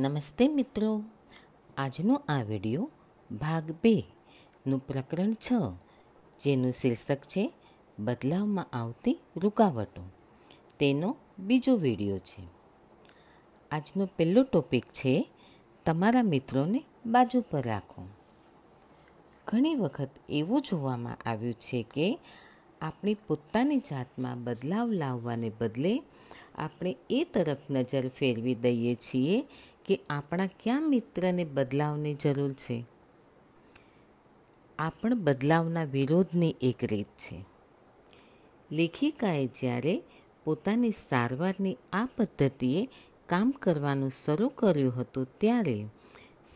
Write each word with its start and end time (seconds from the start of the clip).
નમસ્તે 0.00 0.48
મિત્રો. 0.48 1.04
આજનો 1.76 2.22
આ 2.28 2.42
વિડિયો 2.42 2.90
ભાગ 3.30 3.70
બે 3.70 4.04
નું 4.66 4.86
પ્રકરણ 4.86 5.32
છ, 5.32 5.52
જેનું 6.40 6.72
શીર્ષક 6.72 7.18
છે 7.20 7.52
બદલાવમાં 7.98 8.66
આવતી 8.72 9.18
રૂકાવટો. 9.36 10.02
તેનો 10.78 11.16
બીજો 11.38 11.76
વિડિયો 11.76 12.18
છે. 12.18 12.46
આજનો 13.70 14.06
પહેલો 14.06 14.42
ટોપિક 14.42 14.84
છે 14.84 15.30
તમારા 15.84 16.22
મિત્રોને 16.22 16.84
બાજુ 17.06 17.40
પર 17.40 17.62
રાખો. 17.62 18.08
ઘણી 19.46 19.74
વખત 19.74 20.10
એવું 20.28 20.62
જોવામાં 20.62 21.28
આવ્યું 21.28 21.54
છે 21.54 21.82
કે 21.82 22.18
આપણી 22.80 23.14
પોતાની 23.14 23.78
જાતમાં 23.78 24.44
બદલાવ 24.44 24.90
લાવવાને 24.90 25.52
બદલે 25.60 26.02
આપણે 26.58 26.96
એ 27.10 27.24
તરફ 27.24 27.64
નજર 27.70 28.08
ફેરવી 28.08 28.54
દઈએ 28.54 28.94
છીએ 28.94 29.36
કે 29.84 30.00
આપણા 30.10 30.46
ક્યાં 30.46 30.88
મિત્રને 30.88 31.44
બદલાવની 31.44 32.14
જરૂર 32.14 32.52
છે. 32.52 32.84
આ 34.78 34.90
પણ 34.90 35.14
બદલાવના 35.14 35.84
વિરોધની 35.84 36.54
એક 36.62 36.84
રીત 36.84 37.12
છે. 37.18 37.44
લેખિકાએ 38.70 39.46
જ્યારે 39.46 40.02
પોતાની 40.44 40.90
સારવારની 40.90 41.76
આ 41.92 42.06
પદ્ધતિએ 42.16 42.88
કામ 43.28 43.50
કરવાનું 43.50 44.10
શરૂ 44.10 44.48
કર્યું 44.48 44.96
હતું 44.96 45.28
ત્યારે 45.38 45.76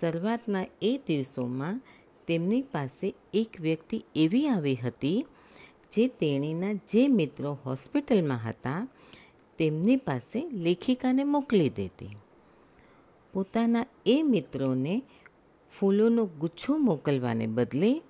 શરૂઆતના 0.00 0.66
એ 0.82 1.00
દિવસોમાં 1.06 1.82
તેમની 2.26 2.62
પાસે 2.62 3.14
એક 3.34 3.60
વ્યક્તિ 3.60 4.04
એવી 4.16 4.48
આવી 4.48 4.74
હતી 4.74 5.26
જે 5.92 6.08
તેણીના 6.08 6.72
જે 6.72 7.08
મિત્રો 7.08 7.58
હોસ્પિટલમાં 7.66 8.38
હતા 8.38 8.88
તેમની 9.58 9.96
પાસે 9.96 10.50
લેખિકાને 10.50 11.24
મોકલી 11.24 11.68
દેતી. 11.68 12.16
પોતાના 13.32 13.86
એ 14.06 14.22
મિત્રોને 14.22 15.02
ફૂલોનો 15.78 16.26
ગુચ્છો 16.26 16.76
મોકલવાને 16.76 17.46
બદલે 17.46 18.02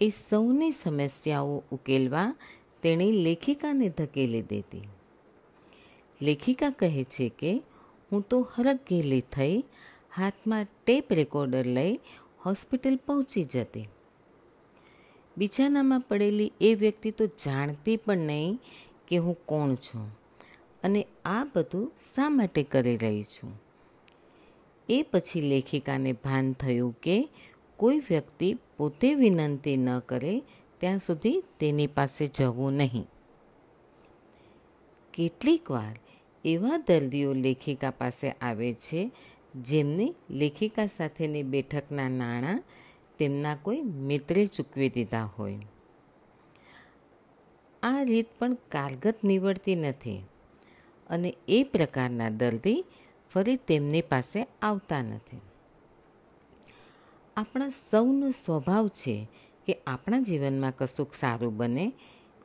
એ 0.00 0.08
સૌની 0.08 0.70
સમસ્યાઓ 0.70 1.62
ઉકેલવા 1.72 2.34
તેણે 2.82 3.12
લેખિકાને 3.12 3.88
ધકેલી 3.88 4.42
દેતી. 4.42 4.82
લેખિકા 6.22 6.70
કહે 6.70 7.04
છે 7.04 7.28
કે, 7.28 7.62
હું 8.12 8.22
તો 8.22 8.48
હરખઘેલી 8.54 9.20
થઈ 9.20 9.64
હાથમાં 10.16 10.66
ટેપ 10.84 11.12
રેકોર્ડર 11.12 11.66
લઈ 11.66 12.00
હોસ્પિટલ 12.46 12.96
પહોંચી 12.96 13.44
જતી. 13.44 13.88
બિછાનામાં 15.38 16.00
પડેલી 16.00 16.52
એ 16.60 16.74
વ્યક્તિ 16.74 17.10
તો 17.10 17.26
જાણતી 17.26 17.96
પણ 17.96 18.16
નહીં 18.16 18.58
કે 19.08 19.16
હું 19.16 19.46
કોણ 19.46 19.74
છું. 19.74 20.19
અને 20.84 21.06
આ 21.24 21.44
બધું 21.44 21.92
શા 22.14 22.28
માટે 22.28 22.62
કરી 22.62 22.96
રહી 22.96 23.22
છું? 23.22 23.62
એ 24.88 25.02
પછી 25.02 25.40
લેખિકાને 25.40 26.12
ભાન 26.12 26.52
થયું 26.52 27.00
કે 27.02 27.28
કોઈ 27.76 27.98
વ્યક્તિ 27.98 28.54
પોતે 28.76 29.14
વિનંતી 29.14 29.76
ન 29.76 29.98
કરે 29.98 30.42
ત્યાં 30.78 30.98
સુધી 30.98 31.42
તેની 31.58 31.86
પાસે 31.86 32.26
જવું 32.26 32.72
નહીં. 32.72 33.06
કેટલીક 35.14 35.70
વાર 35.70 35.96
એવા 36.44 36.76
દર્દીઓ 36.76 37.32
લેખિકા 37.32 37.90
પાસે 37.90 38.30
આવે 38.30 38.74
છે, 38.74 39.12
જેમની 39.54 40.14
લેખિકા 40.30 40.86
સાથેની 40.86 41.42
બેઠકના 41.42 42.08
નાણાં 42.08 42.64
તેમના 43.18 43.56
કોઈ 43.56 43.82
મિત્રે 43.82 44.46
ચૂકવી 44.46 44.88
દીધા 44.88 45.24
હોય. 45.24 45.58
આ 47.82 48.02
રીત 48.02 48.26
પણ 48.38 48.54
કારગત 48.54 49.14
નીવડતી 49.24 49.74
નથી. 49.74 50.22
અને 51.10 51.34
એ 51.48 51.62
પ્રકારના 51.62 52.28
દર્દી 52.28 52.84
ફરી 53.30 53.56
તેમની 53.56 54.02
પાસે 54.02 54.46
આવતા 54.62 55.02
નથી. 55.02 55.40
આપણા 57.36 57.68
સૌનો 57.68 58.30
સ્વભાવ 58.30 58.88
છે 58.88 59.28
કે 59.66 59.78
આપણા 59.86 60.20
જીવનમાં 60.20 60.72
કશુંક 60.76 61.14
સારું 61.14 61.56
બને 61.56 61.92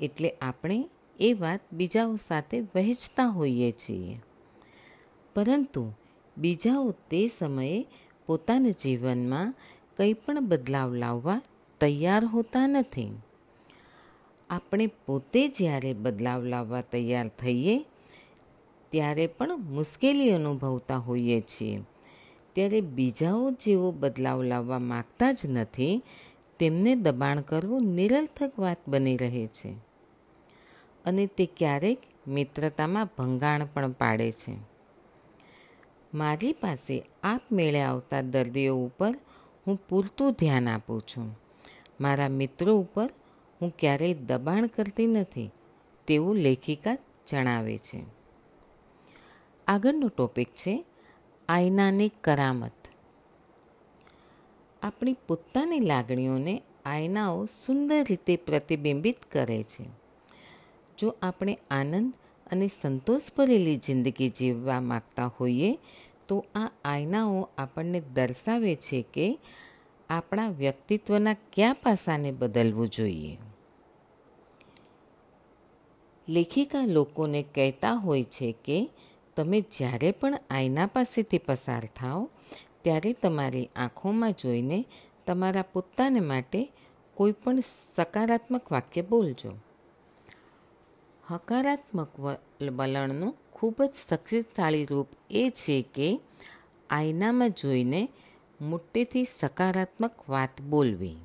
એટલે 0.01 0.29
આપણે 0.29 0.89
એ 1.19 1.33
વાત 1.33 1.59
બીજાઓ 1.73 2.15
સાથે 2.15 2.59
વહેંચતા 2.59 3.25
હોઈએ 3.27 3.71
છીએ. 3.71 4.19
પરંતુ 5.35 5.93
બીજાઓ 6.37 6.91
તે 6.91 7.27
સમયે 7.27 7.87
પોતાના 8.27 8.69
જીવનમાં 8.69 9.55
કંઈ 9.97 10.13
પણ 10.13 10.39
બદલાવ 10.39 10.93
લાવવા 10.93 11.41
તૈયાર 11.79 12.25
હોતા 12.25 12.67
નથી. 12.67 13.11
આપણે 14.49 14.87
પોતે 14.87 15.47
જ્યારે 15.47 15.93
બદલાવ 15.93 16.43
લાવવા 16.43 16.81
તૈયાર 16.81 17.27
થઈએ 17.27 17.85
ત્યારે 18.95 19.27
પણ 19.27 19.57
મુશ્કેલી 19.57 20.31
અનુભવતા 20.31 20.97
હોઈએ 20.97 21.41
છીએ. 21.41 21.79
ત્યારે 22.53 22.81
બીજાઓ 22.81 23.51
જેવો 23.51 23.91
બદલાવ 23.91 24.43
લાવવા 24.43 24.79
માગતા 24.79 25.31
જ 25.31 25.41
નથી, 25.45 26.03
તેમને 26.59 26.95
દબાણ 26.95 27.41
કરવું 27.41 27.81
નિરર્થક 27.81 28.59
વાત 28.59 28.77
બની 28.87 29.17
રહે 29.17 29.47
છે. 29.47 29.69
અને 31.05 31.27
તે 31.27 31.45
ક્યારેક 31.57 31.97
મિત્રતામાં 32.27 33.05
ભંગાણ 33.05 33.65
પણ 33.65 33.91
પાડે 33.91 34.31
છે. 34.31 34.57
મારી 36.13 36.53
પાસે 36.53 37.03
આપમેળે 37.23 37.81
આવતા 37.81 38.21
દર્દીઓ 38.21 38.75
ઉપર 38.75 39.11
હું 39.67 39.79
પૂરતું 39.89 40.31
ધ્યાન 40.31 40.67
આપું 40.67 41.01
છું. 41.01 41.39
મારા 42.01 42.29
મિત્રો 42.29 42.77
ઉપર 42.77 43.09
હું 43.61 43.73
ક્યારેય 43.79 44.13
દબાણ 44.13 44.67
કરતી 44.67 45.07
નથી, 45.07 45.51
તેવું 46.07 46.35
લેખિકા 46.35 46.97
જણાવે 47.27 47.77
છે. 47.77 48.14
આગળનો 49.67 50.07
ટોપિક 50.07 50.47
છે 50.47 50.85
આયનાની 51.49 52.09
કરામત. 52.09 52.71
આપણી 54.81 55.13
પોતાની 55.13 55.79
લાગણીઓને 55.79 56.61
આયનાઓ 56.85 57.45
સુંદર 57.45 58.05
રીતે 58.09 58.35
પ્રતિબિંબિત 58.35 59.15
કરે 59.31 59.63
છે. 59.63 59.85
જો 60.97 61.15
આપણે 61.21 61.57
આનંદ 61.71 62.13
અને 62.51 62.67
સંતોષ 62.67 63.21
ભરેલી 63.37 63.77
જિંદગી 63.77 64.29
જીવવા 64.29 64.81
માગતા 64.81 65.25
હોઈએ, 65.39 65.79
તો 66.27 66.45
આ 66.55 66.71
આયનાઓ 66.85 67.49
આપણને 67.57 67.99
દર્શાવે 67.99 68.75
છે 68.75 69.05
કે 69.13 69.39
આપણા 70.09 70.49
વ્યક્તિત્વના 70.49 71.33
કયા 71.33 71.73
પાસાને 71.73 72.31
બદલવું 72.31 72.89
જોઈએ. 72.89 73.37
લેખિકા 76.29 76.85
લોકોને 76.85 77.43
કહેતા 77.43 77.93
હોય 77.93 78.23
છે 78.23 78.51
કે 78.51 78.89
તમે 79.35 79.59
જ્યારે 79.61 80.11
પણ 80.11 80.39
આયના 80.49 80.85
પાસેથી 80.85 81.37
પસાર 81.37 81.85
થાઓ, 81.85 82.29
ત્યારે 82.81 83.13
તમારી 83.13 83.69
આંખોમાં 83.75 84.31
જોઈને 84.31 84.85
તમારા 85.27 85.61
પોતાને 85.61 86.19
માટે 86.19 86.71
કોઈ 87.13 87.31
પણ 87.31 87.59
સકારાત્મક 87.95 88.71
વાક્ય 88.71 89.01
બોલજો. 89.01 89.51
હકારાત્મક 91.31 92.09
વલણનું 92.61 93.35
ખૂબ 93.53 93.81
જ 93.83 93.93
શક્તિશાળી 94.09 94.85
રૂપ 94.85 95.07
એ 95.31 95.49
છે 95.49 95.81
કે 95.95 96.19
આયનામાં 96.89 97.49
જોઈને 97.49 98.09
મોટેથી 98.61 99.25
સકારાત્મક 99.25 100.29
વાત 100.29 100.61
બોલવી. 100.61 101.17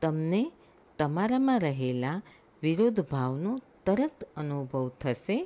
તમને 0.00 0.52
તમારામાં 0.98 1.60
રહેલા 1.60 2.22
વિરોધ 2.62 3.00
ભાવનો 3.00 3.60
તરત 3.86 4.24
અનુભવ 4.36 4.88
થશે 4.88 5.36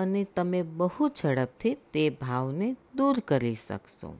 અને 0.00 0.24
તમે 0.36 0.62
બહુ 0.62 1.08
ઝડપથી 1.08 1.76
તે 1.92 2.10
ભાવને 2.10 2.76
દૂર 2.94 3.20
કરી 3.20 3.54
શકશો. 3.54 4.10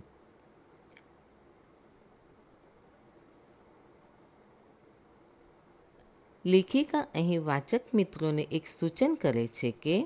લેખિકા 6.45 7.01
અહીં 7.15 7.45
વાચક 7.45 7.95
મિત્રોને 7.95 8.43
એક 8.53 8.67
સૂચન 8.67 9.15
કરે 9.15 9.47
છે 9.47 9.71
કે, 9.83 9.97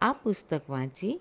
આ 0.00 0.12
પુસ્તક 0.12 0.70
વાંચી 0.70 1.14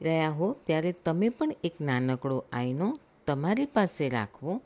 રહ્યા 0.00 0.30
હો 0.30 0.52
ત્યારે 0.66 0.92
તમે 1.04 1.28
પણ 1.28 1.56
એક 1.64 1.80
નાનકડો 1.80 2.44
આઈનો 2.52 2.88
તમારી 3.26 3.66
પાસે 3.66 4.08
રાખવો 4.08 4.60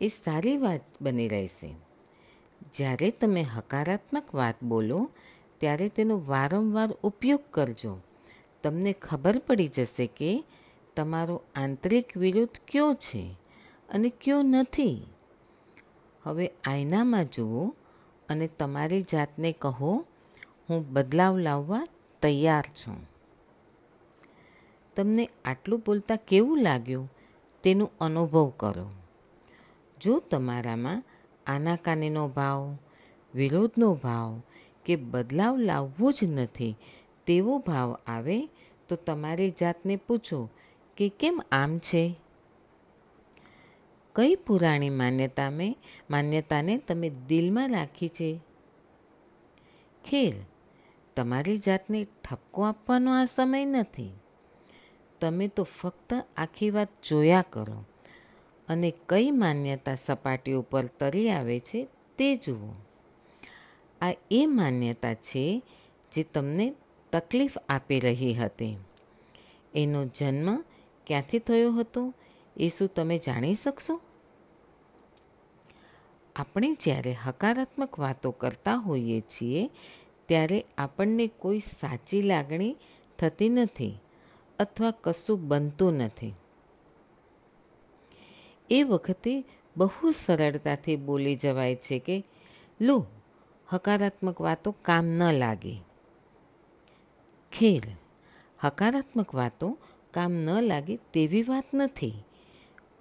એ 0.00 0.08
સારી 0.08 0.56
વાત 0.56 1.02
બની 1.02 1.28
રહેશે. 1.28 1.70
જ્યારે 2.72 3.10
તમે 3.10 3.42
હકારાત્મક 3.42 4.34
વાત 4.34 4.62
બોલો 4.62 5.00
ત્યારે 5.64 5.88
તેનો 5.88 6.22
વારંવાર 6.26 6.92
ઉપયોગ 7.02 7.40
કરજો. 7.50 8.00
તમને 8.62 8.92
ખબર 8.92 9.38
પડી 9.38 9.68
જશે 9.68 10.06
કે 10.06 10.44
તમારો 10.96 11.42
આંતરિક 11.54 12.16
વિરોધ 12.16 12.48
કયો 12.48 12.94
છે 12.94 13.36
અને 13.88 14.08
કયો 14.08 14.42
નથી. 14.42 15.06
હવે 16.22 16.50
આયનામાં 16.64 17.24
જુઓ 17.24 17.74
અને 18.28 18.46
તમારી 18.46 19.02
જાતને 19.02 19.52
કહો, 19.52 20.06
હું 20.70 20.92
બદલાવ 20.92 21.38
લાવવા 21.38 21.86
તૈયાર 22.22 22.62
છું. 22.62 23.08
તમને 24.96 25.28
આટલું 25.44 25.82
બોલતા 25.86 26.16
કેવું 26.16 26.62
લાગ્યું? 26.62 27.12
તેનો 27.62 27.90
અનુભવ 28.00 28.52
કરો. 28.56 28.90
જો 30.00 30.18
તમારામાં 30.18 31.04
આનાકાનીનો 31.46 32.28
ભાવ, 32.28 32.76
વિરોધનો 33.34 33.94
ભાવ 33.94 34.42
કે 34.84 34.96
બદલાવ 34.96 35.56
લાવવો 35.56 36.12
જ 36.12 36.24
નથી, 36.24 36.76
તેવો 37.26 37.58
ભાવ 37.58 37.98
આવે 38.06 38.46
તો 38.88 38.96
તમારી 38.96 39.50
જાતને 39.50 39.96
પૂછો 39.96 40.50
કે 40.96 41.08
કેમ 41.08 41.42
આમ 41.52 41.78
છે? 41.78 42.14
કઈ 44.14 44.34
પુરાણી 44.34 44.90
માન્યતા 44.90 45.50
મેં 45.50 45.76
માન્યતાને 46.10 46.78
તમે 46.78 47.10
દિલમાં 47.28 47.68
રાખી 47.68 48.08
છે? 48.08 48.40
ખેર 50.04 50.34
તમારી 51.16 51.56
જાતને 51.56 52.04
ઠપકો 52.04 52.62
આપવાનો 52.62 53.12
આ 53.12 53.24
સમય 53.24 53.64
નથી. 53.64 54.10
તમે 55.20 55.48
તો 55.48 55.62
ફક્ત 55.62 56.14
આખી 56.36 56.70
વાત 56.70 56.88
જોયા 57.08 57.44
કરો 57.50 57.84
અને 58.68 58.94
કઈ 59.08 59.30
માન્યતા 59.30 59.94
સપાટી 59.94 60.52
ઉપર 60.52 60.84
તરી 60.84 61.30
આવે 61.30 61.60
છે 61.60 61.88
તે 62.18 62.36
જુઓ. 62.36 62.83
આ 64.04 64.14
એ 64.30 64.46
માન્યતા 64.46 65.14
છે 65.14 65.62
જે 66.12 66.22
તમને 66.22 66.74
તકલીફ 67.12 67.58
આપી 67.68 68.00
રહી 68.00 68.34
હતી. 68.34 68.76
એનો 69.74 70.04
જન્મ 70.04 70.64
ક્યાંથી 71.06 71.38
થયો 71.38 71.72
હતો 71.72 72.14
એ 72.56 72.68
શું 72.68 72.88
તમે 72.88 73.18
જાણી 73.18 73.54
શકશો? 73.54 74.00
આપણે 76.36 76.74
જ્યારે 76.74 77.12
હકારાત્મક 77.12 77.98
વાતો 77.98 78.30
કરતા 78.30 78.74
હોઈએ 78.74 79.20
છીએ, 79.20 79.70
ત્યારે 80.26 80.64
આપણને 80.78 81.26
કોઈ 81.26 81.58
સાચી 81.58 82.22
લાગણી 82.22 82.76
થતી 83.18 83.48
નથી 83.48 83.98
અથવા 84.58 84.90
કશું 84.90 85.48
બનતું 85.48 85.92
નથી. 85.92 86.34
એ 88.70 88.82
વખતે 88.82 89.44
બહુ 89.76 90.10
સરળતાથી 90.10 90.96
બોલી 90.96 91.36
જવાય 91.36 91.76
છે 91.76 91.98
કે, 91.98 92.24
લો 92.80 93.06
હકારાત્મક 93.74 94.40
વાતો 94.40 94.74
કામ 94.82 95.06
ન 95.06 95.32
લાગે. 95.32 95.76
ખેર 97.52 97.82
હકારાત્મક 98.64 99.34
વાતો 99.34 99.78
કામ 100.10 100.32
ન 100.32 100.50
લાગે 100.50 100.96
તેવી 100.96 101.42
વાત 101.42 101.64
નથી. 101.74 102.24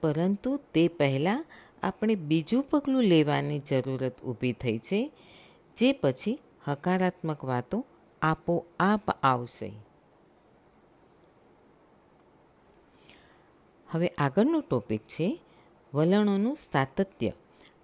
પરંતુ 0.02 0.60
તે 0.74 0.88
પહેલાં 0.88 1.46
આપણે 1.84 2.16
બીજું 2.16 2.64
પગલું 2.64 3.04
લેવાની 3.04 3.60
જરૂરત 3.60 4.22
ઊભી 4.22 4.54
થઈ 4.54 4.78
છે, 4.78 5.12
જે 5.76 5.94
પછી 5.94 6.40
હકારાત્મક 6.68 7.44
વાતો 7.44 7.86
આપોઆપ 8.22 9.10
આવશે. 9.10 9.72
હવે 13.88 14.08
આગળનો 14.08 14.62
ટોપિક 14.62 15.02
છે, 15.02 15.40
વલણોનું 15.94 16.56
સાતત્ય 16.56 17.32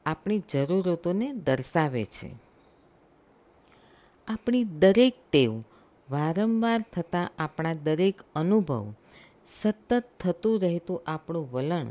આપણી 0.06 0.40
જરૂરતોને 0.40 1.34
દર્શાવે 1.34 2.06
છે. 2.06 2.49
આપણી 4.30 4.64
દરેક 4.64 5.14
ટેવ, 5.32 5.62
વારંવાર 6.10 6.82
થતા 6.94 7.32
આપણા 7.38 7.74
દરેક 7.74 8.16
અનુભવ, 8.36 8.94
સતત 9.62 10.04
થતું 10.20 10.60
રહેતું 10.60 11.02
આપણું 11.08 11.52
વલણ, 11.52 11.88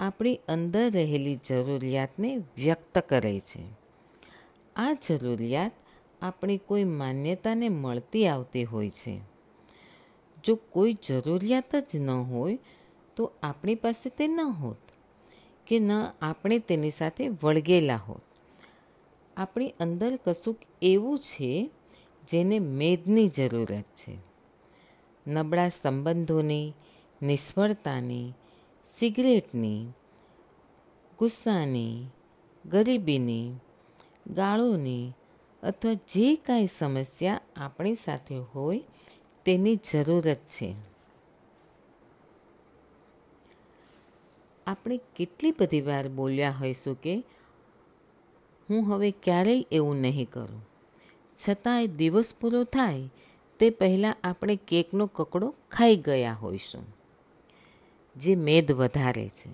આપણી 0.00 0.40
અંદર 0.48 0.90
રહેલી 0.90 1.36
જરૂરિયાતને 1.36 2.36
વ્યક્ત 2.36 2.98
કરે 2.98 3.40
છે. 3.40 3.62
આ 4.76 4.92
જરૂરિયાત 4.92 5.72
આપણી 6.22 6.58
કોઈ 6.58 6.84
માન્યતાને 6.84 7.68
મળતી 7.68 8.26
આવતી 8.26 8.64
હોય 8.64 8.90
છે. 8.90 9.20
જો 10.44 10.54
કોઈ 10.54 10.92
જરૂરિયાત 10.92 11.76
જ 11.76 11.96
ન 11.96 12.10
હોય, 12.10 12.58
તો 13.16 13.32
આપણી 13.42 13.74
પાસે 13.74 14.10
તે 14.10 14.26
ન 14.26 14.40
હોત 14.40 14.78
કે 15.66 15.78
ન 15.78 15.90
આપણે 16.22 16.58
તેની 16.58 16.90
સાથે 16.90 17.28
વળગેલા 17.28 17.96
હોત. 17.96 18.33
આપણી 19.36 19.74
અંદર 19.80 20.18
કશુંક 20.24 20.58
એવું 20.82 21.18
છે 21.18 21.70
જેને 22.28 22.58
મેદની 22.58 23.28
જરૂરત 23.28 23.84
છે. 23.96 24.18
નબળા 25.26 25.68
સંબંધોની, 25.68 26.72
નિષ્ફળતાની, 27.22 28.32
સિગરેટની, 28.86 29.86
ગુસ્સાની, 31.18 32.06
ગરીબીની, 32.66 33.52
ગાળોની 34.26 35.12
અથવા 35.62 35.92
જે 35.92 36.36
કાંઈ 36.36 36.66
સમસ્યા 36.66 37.40
આપણી 37.56 37.94
સાથે 37.94 38.38
હોય 38.38 38.84
તેની 39.44 39.76
જરૂરત 39.76 40.36
છે. 40.36 40.74
આપણે 44.66 45.00
કેટલી 45.16 45.54
બધી 45.60 45.80
વાર 45.80 46.08
બોલ્યા 46.08 46.50
હોઈશું 46.50 47.00
કે 47.00 47.24
હું 48.70 48.88
હવે 48.88 49.10
ક્યારેય 49.10 49.64
એવું 49.72 49.96
નહીં 49.96 50.30
કરું. 50.30 50.68
છતાંય 51.38 51.86
દિવસ 51.86 52.34
પૂરો 52.40 52.64
થાય, 52.64 53.10
તે 53.58 53.70
પહેલાં 53.70 54.16
આપણે 54.24 54.56
કેકનો 54.56 55.06
કકડો 55.06 55.54
ખાઈ 55.70 55.96
ગયા 55.96 56.32
હોઈશું, 56.32 56.86
જે 58.16 58.36
મેદ 58.36 58.72
વધારે 58.72 59.28
છે. 59.28 59.50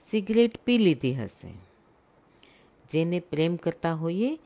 સિગરેટ 0.00 0.58
પી 0.64 0.78
લીધી 0.78 1.14
હશે. 1.14 1.52
જેને 2.88 3.20
પ્રેમ 3.20 3.56
કરતા 3.56 3.92
હોઈએ, 3.92 4.38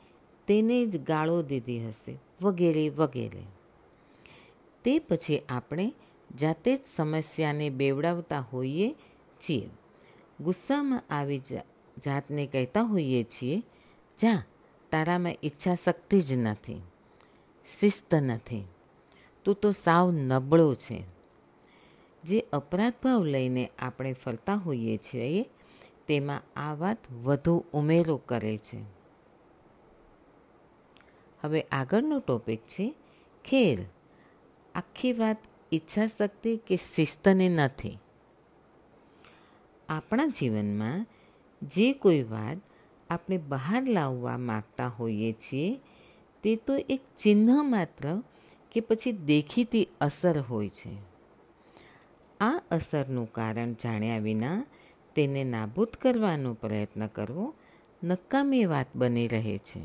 તેને 0.47 0.85
જ 0.85 0.97
ગાળો 1.03 1.41
દીધી 1.41 1.87
હશે, 1.87 2.17
વગેરે 2.41 2.89
વગેરે. 2.89 3.43
તે 4.83 4.99
પછી 4.99 5.39
આપણે 5.49 5.93
જાતે 6.39 6.75
જ 6.75 6.79
સમસ્યાને 6.95 7.69
બેવડાવતા 7.69 8.39
હોઈએ 8.39 8.95
છીએ. 9.39 9.69
ગુસ્સામાં 10.41 11.03
આવી 11.09 11.39
જાતને 12.03 12.47
કહેતા 12.47 12.81
હોઈએ 12.81 13.23
છીએ, 13.23 13.63
જા, 14.17 14.43
તારામાં 14.91 15.35
ઈચ્છા 15.43 15.75
શક્તિ 15.75 16.19
જ 16.19 16.33
નથી, 16.33 16.81
શિસ્ત 17.79 18.15
નથી, 18.15 18.63
તું 19.45 19.55
તો 19.55 19.71
સાવ 19.71 20.11
નબળો 20.11 20.75
છે. 20.75 21.03
જે 22.23 22.39
અપરાધ 22.39 22.93
ભાવ 23.03 23.23
લઈને 23.23 23.69
આપણે 23.79 24.13
ફરતા 24.13 24.53
હોઈએ 24.53 24.97
છીએ, 24.97 25.45
તેમાં 26.07 26.59
આ 26.59 26.73
વાત 26.73 27.11
વધુ 27.11 27.65
ઉમેરો 27.73 28.17
કરે 28.17 28.57
છે. 28.57 28.95
હવે 31.41 31.61
આગળનો 31.61 32.19
ટોપિક 32.19 32.61
છે 32.61 32.95
ખેર 33.45 33.85
આખી 34.75 35.13
વાત 35.13 35.37
ઈચ્છા 35.73 36.07
શક્તિ 36.07 36.57
કે 36.57 36.75
શિસ્તને 36.75 37.49
નથી? 37.49 37.97
આપણા 39.89 40.25
જીવનમાં 40.25 41.05
જે 41.69 41.93
કોઈ 41.93 42.23
વાત 42.23 42.57
આપણે 43.09 43.37
બહાર 43.37 43.89
લાવવા 43.89 44.37
માગતા 44.37 44.87
હોઈએ 44.87 45.33
છીએ, 45.33 45.79
તે 46.43 46.55
તો 46.55 46.75
એક 46.75 47.01
ચિહ્ન 47.17 47.63
માત્ર 47.63 48.21
કે 48.71 48.79
પછી 48.79 49.11
દેખીતી 49.11 49.87
અસર 50.01 50.39
હોય 50.39 50.69
છે. 50.69 50.97
આ 52.39 52.61
અસરનું 52.71 53.31
કારણ 53.31 53.73
જાણ્યા 53.73 54.17
વિના 54.17 54.65
તેને 55.15 55.43
નાબૂદ 55.43 55.87
કરવાનો 55.87 56.53
પ્રયત્ન 56.53 57.07
કરવો 57.07 57.53
નકામી 58.03 58.65
વાત 58.65 58.87
બની 58.95 59.27
રહે 59.27 59.57
છે. 59.57 59.79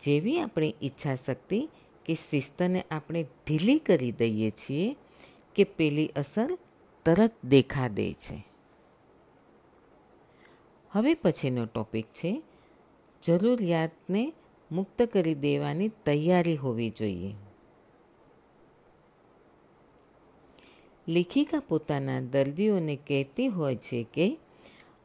જેવી 0.00 0.40
આપણી 0.40 0.74
ઈચ્છા 0.82 1.14
શક્તિ 1.14 1.68
કે 2.06 2.14
શિસ્તને 2.14 2.84
આપણે 2.90 3.22
ઢીલી 3.22 3.78
કરી 3.78 4.12
દઈએ 4.12 4.50
છીએ 4.50 4.96
કે 5.54 5.64
પેલી 5.64 6.06
અસર 6.06 6.58
તરત 7.04 7.32
દેખા 7.44 7.88
દે 7.88 8.12
છે. 8.12 8.51
હવે 10.92 11.14
પછીનો 11.14 11.66
ટોપિક 11.66 12.06
છે. 12.06 12.42
જરૂરિયાતને 13.22 14.32
મુક્ત 14.72 15.02
કરી 15.02 15.34
દેવાની 15.34 15.88
તૈયારી 15.88 16.56
હોવી 16.56 16.90
જોઈએ. 16.90 17.34
લેખિકા 21.08 21.60
પોતાના 21.60 22.20
દર્દીઓને 22.20 22.96
કહેતી 22.96 23.46
હોય 23.46 23.76
છે 23.76 24.06
કે, 24.14 24.38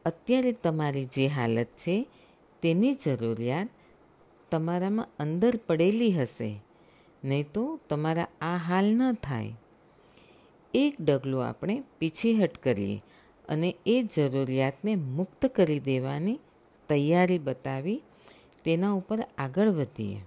અત્યારે 0.05 0.51
તમારી 0.51 1.05
જે 1.05 1.27
હાલત 1.27 1.67
છે, 1.67 2.07
તેની 2.61 2.93
જરૂરિયાત 2.93 3.69
તમારામાં 4.51 5.07
અંદર 5.19 5.55
પડેલી 5.67 6.11
હશે. 6.11 6.59
નહીં 7.23 7.51
તો 7.53 7.79
તમારા 7.89 8.27
આ 8.41 8.57
હાલ 8.57 8.85
ન 8.85 9.13
થાય. 9.13 9.53
એક 10.73 11.01
ડગલું 11.01 11.47
આપણે 11.47 11.83
પીછીહટ 11.99 12.57
કરીએ. 12.57 13.03
અને 13.49 13.75
એ 13.85 14.03
જરૂરિયાતને 14.03 14.95
મુક્ત 14.95 15.45
કરી 15.45 15.79
દેવાની 15.79 16.39
તૈયારી 16.89 17.39
બતાવી 17.39 18.01
તેના 18.63 18.91
ઉપર 18.91 19.17
આગળ 19.37 19.67
વધીએ. 19.67 20.21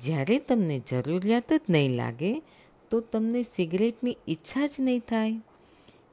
જ્યારે 0.00 0.38
તમને 0.38 0.82
જરૂરિયાત 0.88 1.52
જ 1.52 1.60
નહીં 1.70 1.96
લાગે, 1.96 2.42
તો 2.90 3.00
તમને 3.00 3.42
સિગરેટની 3.42 4.16
ઈચ્છા 4.28 4.66
જ 4.66 4.70
નહીં 4.80 5.00
થાય, 5.00 5.34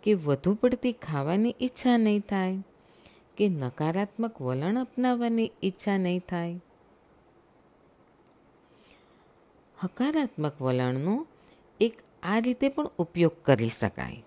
કે 0.04 0.14
વધુ 0.14 0.54
પડતી 0.54 0.92
ખાવાની 0.92 1.56
ઈચ્છા 1.62 1.98
નહીં 1.98 2.20
થાય, 2.20 2.58
કે 3.38 3.50
નકારાત્મક 3.50 4.42
વલણ 4.42 4.82
અપનાવવાની 4.82 5.52
ઈચ્છા 5.64 5.98
નહીં 5.98 6.20
થાય. 6.20 6.62
હકારાત્મક 9.84 10.62
વલણનો 10.62 11.28
એક 11.80 11.94
આ 12.24 12.40
રીતે 12.40 12.70
પણ 12.70 12.88
ઉપયોગ 12.88 13.44
કરી 13.44 13.70
શકાય. 13.70 14.24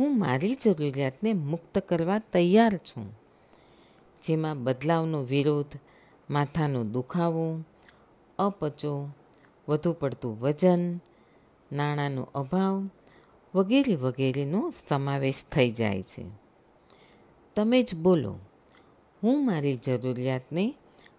હું 0.00 0.18
મારી 0.18 0.54
જરૂરિયાતને 0.54 1.32
મુક્ત 1.32 1.78
કરવા 1.78 2.18
તૈયાર 2.18 2.76
છું. 2.76 3.20
જેમાં 4.22 4.64
બદલાવનો 4.64 5.22
વિરોધ, 5.22 5.78
માથાનો 6.30 6.84
દુખાવો, 6.84 7.64
અપચો, 8.38 9.08
વધુ 9.68 9.92
પડતું 9.92 10.40
વજન, 10.40 11.00
નાણાંનો 11.72 12.28
અભાવ 12.34 12.90
વગેરે 13.54 13.94
વગેરેનો 13.94 14.72
સમાવેશ 14.88 15.44
થઈ 15.52 15.70
જાય 15.70 16.02
છે. 16.02 16.24
તમે 17.56 17.82
જ 17.82 17.94
બોલો, 17.94 18.38
હું 19.22 19.46
મારી 19.46 19.76
જરૂરિયાતને, 19.76 20.74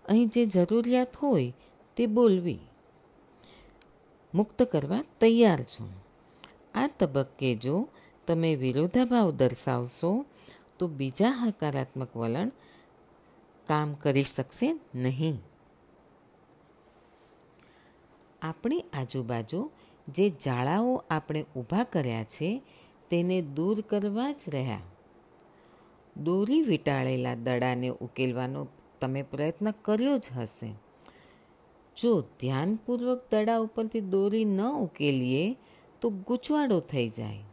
અહીં 0.05 0.29
જે 0.29 0.45
જરૂરિયાત 0.45 1.17
હોય 1.17 1.53
તે 1.95 2.05
બોલવી. 2.05 2.59
મુક્ત 4.33 4.63
કરવા 4.63 5.03
તૈયાર 5.19 5.63
છું. 5.63 5.89
આ 6.75 6.88
તબક્કે 6.88 7.55
જો 7.55 7.88
તમે 8.31 8.55
વિરોધાભાવ 8.55 9.31
દર્શાવશો, 9.31 10.25
તો 10.79 10.88
બીજા 10.88 11.29
હકારાત્મક 11.29 12.17
વલણ 12.17 12.51
કામ 13.67 13.93
કરી 13.93 14.23
શકશે 14.23 14.79
નહીં. 14.95 15.41
આપણી 18.41 18.83
આજુબાજુ 18.93 19.71
જે 20.07 20.29
જાળાઓ 20.29 21.03
આપણે 21.09 21.45
ઊભા 21.55 21.83
કર્યા 21.83 22.23
છે, 22.23 22.61
તેને 23.09 23.41
દૂર 23.41 23.81
કરવા 23.81 24.31
જ 24.31 24.43
રહ્યા. 24.47 24.79
દોરી 26.17 26.61
વીંટાળેલા 26.61 27.35
દડાને 27.35 27.88
ઉકેલવાનો 27.88 28.67
તમે 29.01 29.23
પ્રયત્ન 29.23 29.71
કર્યો 29.71 30.17
જ 30.17 30.29
હશે. 30.38 30.73
જો 31.97 32.21
ધ્યાનપૂર્વક 32.21 33.21
દડા 33.31 33.57
ઉપરથી 33.57 34.01
દોરી 34.01 34.45
ન 34.45 34.61
ઉકેલીએ, 34.61 35.57
તો 36.01 36.09
ગૂંચવાડો 36.09 36.79
થઈ 36.79 37.09
જાય. 37.09 37.43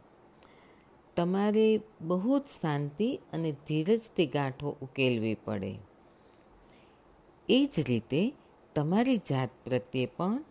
તમારે 1.19 1.81
બહુ 2.01 2.39
જ 2.39 2.43
શાંતિ 2.61 3.19
અને 3.33 3.51
ધીરજથી 3.51 4.25
ગાંઠો 4.25 4.77
ઉકેલવી 4.81 5.33
પડે. 5.33 5.75
એ 7.49 7.65
જ 7.65 7.79
રીતે 7.87 8.33
તમારી 8.75 9.17
જાત 9.17 9.49
પ્રત્યે 9.63 10.05
પણ 10.05 10.43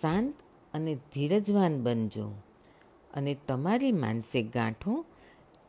શાંત 0.00 0.34
અને 0.74 0.94
ધીરજવાન 0.94 1.82
બનજો 1.82 2.28
અને 3.14 3.36
તમારી 3.48 3.92
માનસિક 3.92 4.54
ગાંઠો 4.54 5.04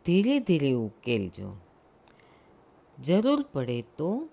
ધીરે 0.05 0.39
ધીરે 0.39 0.71
ઉકેલજો. 0.71 1.55
જરૂર 3.03 3.45
પડે 3.53 3.81
તો 3.81 4.29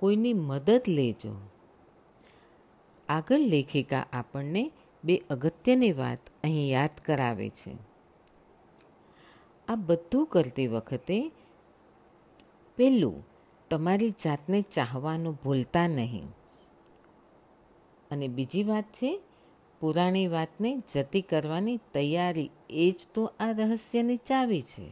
કોઈની 0.00 0.32
મદદ 0.32 0.82
લેજો. 0.88 1.36
આગળ 3.08 3.36
લેખિકા 3.36 4.06
આપણને 4.12 4.70
બે 5.04 5.22
અગત્યની 5.30 5.92
વાત 5.92 6.18
અહીં 6.44 6.68
યાદ 6.68 6.90
કરાવે 7.04 7.48
છે. 7.48 7.93
આ 9.68 9.74
બધું 9.74 10.26
કરતી 10.26 10.66
વખતે 10.66 11.30
પહેલું 12.76 13.26
તમારી 13.70 14.10
જાતને 14.10 14.62
ચાહવાનું 14.62 15.38
ભૂલતા 15.44 15.88
નહીં. 15.88 16.26
અને 18.10 18.28
બીજી 18.28 18.64
વાત 18.64 18.84
છે, 18.84 19.20
પુરાણી 19.80 20.26
વાતને 20.26 20.82
જતી 20.92 21.20
કરવાની 21.20 21.76
તૈયારી 21.76 22.50
એ 22.70 22.90
જ 22.90 23.08
તો 23.14 23.32
આ 23.40 23.50
રહસ્યની 23.50 24.16
ચાવી 24.16 24.62
છે. 24.62 24.90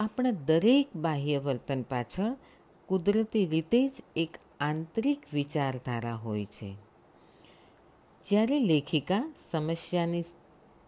આપણા 0.00 0.30
દરેક 0.30 0.96
બાહ્ય 0.96 1.38
વર્તન 1.38 1.82
પાછળ 1.82 2.36
કુદરતી 2.86 3.46
રીતે 3.46 3.88
જ 3.88 3.92
એક 4.16 4.30
આંતરિક 4.60 5.22
વિચારધારા 5.32 6.14
હોય 6.14 6.44
છે. 6.44 6.74
જ્યારે 8.24 8.58
લેખિકા 8.58 9.34
સમસ્યાની 9.50 10.22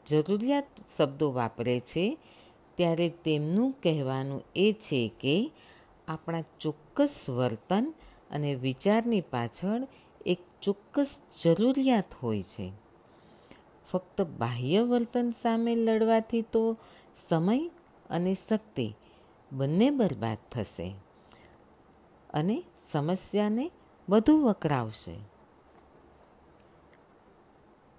જરૂરિયાત 0.07 0.65
શબ્દો 0.97 1.33
વાપરે 1.33 1.81
છે, 1.81 2.19
ત્યારે 2.75 3.09
તેમનું 3.09 3.73
કહેવાનું 3.83 4.43
એ 4.57 4.73
છે 4.73 5.13
કે 5.21 5.53
આપણા 6.09 6.45
ચોક્કસ 6.61 7.31
વર્તન 7.31 7.95
અને 8.31 8.55
વિચારની 8.55 9.21
પાછળ 9.21 9.87
એક 10.27 10.39
ચોક્કસ 10.63 11.23
જરૂરિયાત 11.43 12.15
હોય 12.23 12.43
છે. 12.43 12.73
ફક્ત 13.91 14.23
બાહ્ય 14.23 14.83
વર્તન 14.83 15.31
સામે 15.43 15.75
લડવાથી 15.75 16.43
તો 16.43 16.77
સમય 17.29 17.71
અને 18.11 18.35
શક્તિ 18.35 18.95
બંને 19.53 19.91
બરબાદ 19.91 20.39
થશે 20.51 20.95
અને 22.31 22.65
સમસ્યાને 22.91 23.71
વધુ 24.09 24.41
વકરાવશે. 24.41 25.17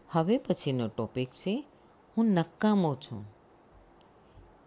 હવે 0.10 0.38
પછીનો 0.38 0.88
ટોપિક 0.88 1.30
છે 1.30 1.66
હું 2.18 2.26
નકામો 2.26 2.96
છું. 2.96 3.26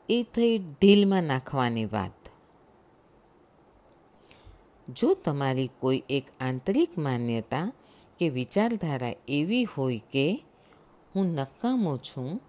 એ 0.09 0.23
થઈ 0.23 0.59
ઢીલમાં 0.59 1.23
નાખવાની 1.23 1.85
વાત. 1.85 2.11
જો 4.89 5.15
તમારી 5.15 5.71
કોઈ 5.79 6.03
એક 6.11 6.25
આંતરિક 6.41 6.99
માન્યતા 6.99 7.73
કે 8.19 8.29
વિચારધારા 8.29 9.13
એવી 9.29 9.65
હોય 9.65 9.99
કે 9.99 10.45
હું 11.17 11.27
નકામો 11.27 11.97
છું, 11.97 12.41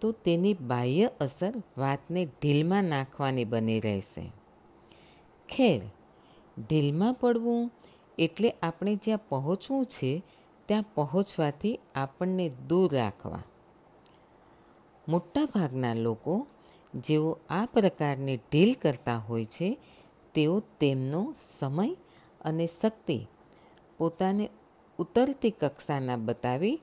તો 0.00 0.12
તેની 0.12 0.54
બાહ્ય 0.54 1.10
અસર 1.20 1.52
વાતને 1.78 2.24
ઢીલમાં 2.24 2.84
નાખવાની 2.84 3.44
બની 3.44 3.80
રહેશે. 3.80 4.32
ખેર, 5.48 5.82
ઢીલમાં 6.68 7.14
પડવું 7.14 7.72
એટલે 8.18 8.50
આપણે 8.50 8.94
જ્યાં 8.94 9.18
પહોંચવું 9.28 9.86
છે, 9.86 10.22
ત્યાં 10.66 10.82
પહોંચવાથી 10.82 11.78
આપણને 11.94 12.48
દૂર 12.68 12.94
રાખવા. 12.94 13.42
મોટાભાગના 15.12 15.94
લોકો 15.94 16.34
જેઓ 16.94 17.30
આ 17.50 17.66
પ્રકારની 17.66 18.36
ઢીલ 18.36 18.72
કરતા 18.74 19.18
હોય 19.18 19.44
છે, 19.44 19.68
તેઓ 20.34 20.54
તેમનો 20.80 21.22
સમય 21.58 21.96
અને 22.40 22.66
શક્તિ 22.66 23.18
પોતાને 23.98 24.44
ઉતરતી 24.98 25.50
કક્ષાના 25.50 26.16
બતાવી 26.16 26.76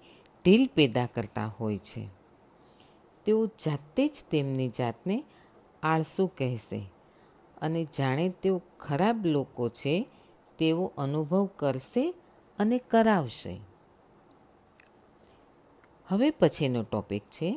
ઢીલ 0.46 0.64
પેદા 0.76 1.06
કરતા 1.06 1.50
હોય 1.60 1.78
છે. 1.78 2.04
તેઓ 3.26 3.46
જાતે 3.46 4.04
જ 4.08 4.16
તેમની 4.32 4.72
જાતને 4.78 5.24
આળસુ 5.84 6.24
કહેશે 6.38 6.82
અને 7.62 7.82
જાણે 7.98 8.26
તેઓ 8.30 8.62
ખરાબ 8.80 9.18
લોકો 9.26 9.70
છે 9.70 9.96
તેવો 10.60 10.86
અનુભવ 10.98 11.46
કરશે 11.46 12.06
અને 12.60 12.78
કરાવશે. 12.92 13.54
હવે 16.08 16.30
પછીનો 16.30 16.82
ટોપિક 16.84 17.24
છે 17.24 17.50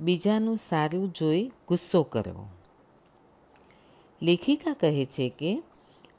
બીજાનું 0.00 0.56
સારું 0.56 1.12
જોઈ 1.12 1.50
ગુસ્સો 1.68 2.02
કરવો. 2.02 2.46
લેખિકા 4.22 4.72
કહે 4.72 5.04
છે 5.04 5.28
કે, 5.28 5.62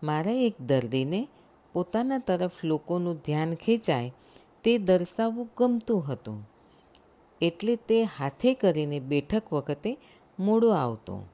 મારા 0.04 0.32
એક 0.32 0.56
દર્દીને 0.62 1.28
પોતાના 1.74 2.18
તરફ 2.18 2.52
લોકોનું 2.64 3.22
ધ્યાન 3.26 3.54
ખેંચાય 3.56 4.12
તે 4.64 4.78
દર્શાવવું 4.78 5.50
ગમતું 5.58 6.08
હતું. 6.08 6.50
એટલે 7.42 7.76
તે 7.76 8.04
હાથે 8.04 8.54
કરીને 8.54 9.00
બેઠક 9.00 9.54
વખતે 9.54 9.98
મોડો 10.40 10.70
આવતો, 10.70 11.26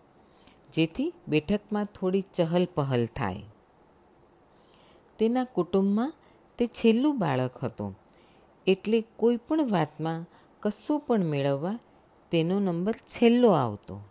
જેથી 0.74 1.14
બેઠકમાં 1.28 1.86
થોડી 1.86 2.22
ચહલ 2.22 2.68
પહલ 2.76 3.06
થાય. 3.06 3.44
તેના 5.20 5.44
કુટુંબમાં 5.44 6.14
તે 6.58 6.68
છેલ્લું 6.68 7.20
બાળક 7.20 7.58
હતું. 7.64 8.00
એટલે 8.68 9.04
કોઈ 9.16 9.38
પણ 9.38 9.70
વાતમાં 9.72 10.26
કશું 10.60 11.00
પણ 11.00 11.20
મેળવવા 11.20 11.80
તેનો 12.36 12.60
નંબર 12.60 12.94
છેલ્લો 12.94 13.50
આવતો. 13.50 14.02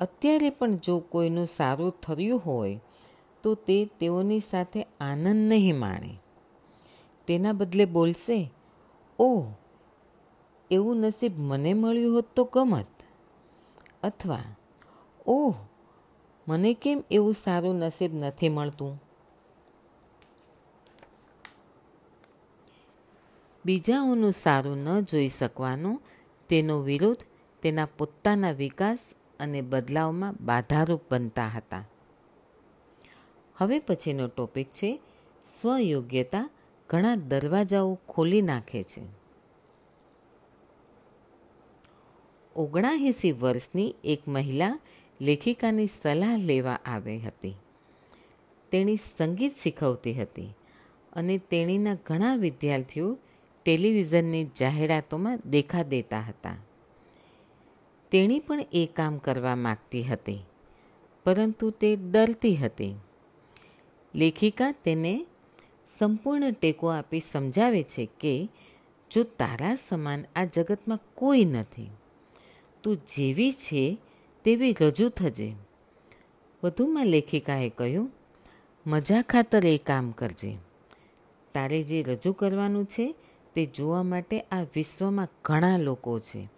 અત્યારે 0.00 0.50
પણ 0.50 0.76
જો 0.76 0.98
કોઈનું 0.98 1.46
સારું 1.46 1.90
થયું 1.90 2.40
હોય, 2.46 2.80
તો 3.42 3.54
તે 3.54 3.84
તેઓની 3.84 4.40
સાથે 4.40 4.86
આનંદ 5.00 5.48
નહીં 5.48 5.78
માણે. 5.78 6.18
તેના 7.26 7.52
બદલે 7.52 7.84
બોલશે, 7.84 8.50
ઓહ, 9.18 9.46
એવું 10.70 10.96
નસીબ 10.96 11.32
મને 11.38 11.74
મળ્યું 11.74 12.16
હોત 12.16 12.24
તો 12.36 12.44
ગમત. 12.44 12.86
અથવા, 14.02 14.42
ઓહ, 15.26 15.54
મને 16.48 16.74
કેમ 16.74 17.04
એવું 17.10 17.34
સારું 17.34 17.74
નસીબ 17.74 18.14
નથી 18.14 18.48
મળતું? 18.48 18.98
બીજાઓનું 23.66 24.32
સારું 24.32 24.78
ન 24.78 25.00
જોઈ 25.00 25.28
શકવાનો 25.28 26.00
તેનો 26.48 26.80
વિરોધ 26.80 27.24
તેના 27.62 27.86
પોતાના 27.86 28.50
વિકાસ 28.50 29.14
અને 29.40 29.60
બદલાવમાં 29.60 30.34
બાધારૂપ 30.40 31.00
બનતા 31.10 31.48
હતા. 31.48 31.84
હવે 33.56 33.78
પછીનો 33.78 34.28
ટોપિક 34.28 34.66
છે, 34.66 35.00
સ્વયોગ્યતા 35.60 36.50
ઘણા 36.88 37.14
દરવાજાઓ 37.14 37.98
ખોલી 38.08 38.42
નાખે 38.42 38.82
છે. 38.82 39.02
ઓગણાએંસી 42.56 43.32
વર્ષની 43.32 43.94
એક 44.04 44.28
મહિલા 44.28 44.78
લેખિકાની 45.20 45.86
સલાહ 45.86 46.36
લેવા 46.36 46.78
આવી 46.86 47.18
હતી. 47.18 47.54
તેણી 48.70 48.96
સંગીત 48.96 49.52
શીખવતી 49.52 50.14
હતી 50.14 50.48
અને 51.12 51.38
તેણીના 51.38 51.94
ઘણા 51.94 52.34
વિદ્યાર્થીઓ 52.34 53.18
ટેલિવિઝનની 53.66 54.50
જાહેરાતોમાં 54.60 55.40
દેખા 55.46 55.82
દેતા 55.82 56.20
હતા. 56.20 56.56
તેણી 58.12 58.38
પણ 58.38 58.60
એ 58.72 58.88
કામ 58.94 59.18
કરવા 59.18 59.56
માગતી 59.56 60.02
હતી, 60.02 60.40
પરંતુ 61.24 61.70
તે 61.70 61.96
ડરતી 61.96 62.56
હતી. 62.56 62.94
લેખિકા 64.14 64.70
તેને 64.72 65.26
સંપૂર્ણ 65.98 66.52
ટેકો 66.52 66.86
આપી 66.86 67.20
સમજાવે 67.20 67.82
છે 67.82 68.08
કે, 68.20 68.48
જો 69.10 69.22
તારા 69.22 69.74
સમાન 69.74 70.24
આ 70.36 70.44
જગતમાં 70.44 71.00
કોઈ 71.14 71.44
નથી, 71.44 71.90
તું 72.82 72.96
જેવી 72.96 73.52
છે 73.52 73.98
તેવી 74.44 74.76
રજૂ 74.80 75.08
થજે. 75.08 75.52
વધુમાં 76.62 77.06
લેખિકાએ 77.06 77.68
કહ્યું, 77.68 78.12
મજા 78.86 79.22
ખાતર 79.22 79.66
એ 79.66 79.78
કામ 79.78 80.10
કરજે. 80.10 80.52
તારે 81.54 81.82
જે 81.82 82.02
રજૂ 82.02 82.32
કરવાનું 82.32 82.86
છે 82.86 83.14
તે 83.56 83.66
જોવા 83.66 84.02
માટે 84.02 84.40
આ 84.40 84.62
વિશ્વમાં 84.62 85.28
ઘણા 85.44 85.76
લોકો 85.76 86.18
છે. 86.18 86.48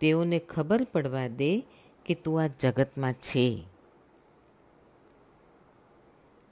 તેઓને 0.00 0.38
ખબર 0.38 0.86
પડવા 0.92 1.28
દે 1.28 1.66
કે 2.06 2.14
તું 2.14 2.42
આ 2.42 2.46
જગતમાં 2.46 3.12
છે. 3.12 3.62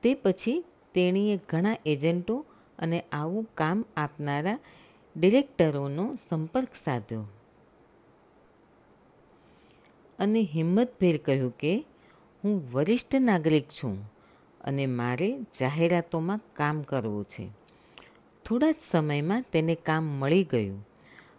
તે 0.02 0.14
પછી 0.14 0.64
તેણીએ 0.94 1.40
ઘણા 1.48 1.76
એજન્ટો 1.86 2.44
અને 2.78 3.04
આવું 3.12 3.48
કામ 3.54 3.84
આપનારા 3.96 4.58
ડિરેક્ટરોનો 5.16 6.16
સંપર્ક 6.28 6.68
સાધ્યો. 6.84 7.24
અને 10.18 10.40
હિંમતભેર 10.40 11.16
કહ્યું 11.16 11.58
કે, 11.58 11.84
હું 12.44 12.72
વરિષ્ઠ 12.72 13.16
નાગરિક 13.16 13.68
છું 13.68 14.12
અને 14.60 14.86
મારે 14.86 15.38
જાહેરાતોમાં 15.60 16.40
કામ 16.52 16.82
કરવું 16.82 17.24
છે. 17.24 17.57
થોડા 18.48 18.72
જ 18.72 18.74
સમયમાં 18.80 19.44
તેને 19.52 19.74
કામ 19.74 20.04
મળી 20.04 20.44
ગયું 20.44 20.88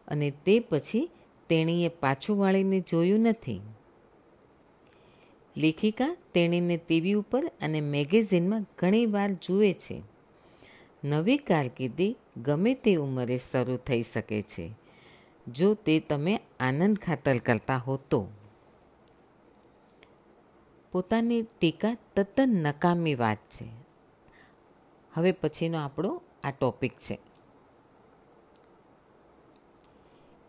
અને 0.07 0.31
તે 0.31 0.59
પછી 0.59 1.09
તેણીએ 1.49 1.87
પાછું 1.87 2.37
વાળીને 2.37 2.79
જોયું 2.79 3.19
નથી. 3.19 3.61
લેખિકા 5.57 6.15
તેણીને 6.33 6.77
ટીવી 6.77 7.13
ઉપર 7.13 7.51
અને 7.61 7.81
મેગેઝિનમાં 7.81 8.65
ઘણીવાર 8.77 9.29
જુએ 9.31 9.73
છે. 9.73 10.01
નવી 11.03 11.37
કારકિર્દી 11.37 12.15
ગમે 12.37 12.73
તે 12.73 12.95
ઉંમરે 12.95 13.39
શરૂ 13.51 13.77
થઈ 13.77 14.03
શકે 14.03 14.41
છે. 14.41 14.71
જો 15.47 15.73
તે 15.73 15.99
તમે 15.99 16.39
આનંદ 16.59 16.97
ખાતર 16.97 17.37
કરતા 17.37 17.77
હો 17.77 17.97
તો. 17.97 18.27
પોતાની 20.91 21.41
ટીકા 21.41 21.97
તદ્દન 22.15 22.49
નકામી 22.49 23.15
વાત 23.15 23.37
છે. 23.37 23.65
હવે 25.13 25.31
પછીનો 25.31 25.77
આપણો 25.77 26.21
આ 26.43 26.51
ટોપિક 26.51 26.91
છે. 26.91 27.19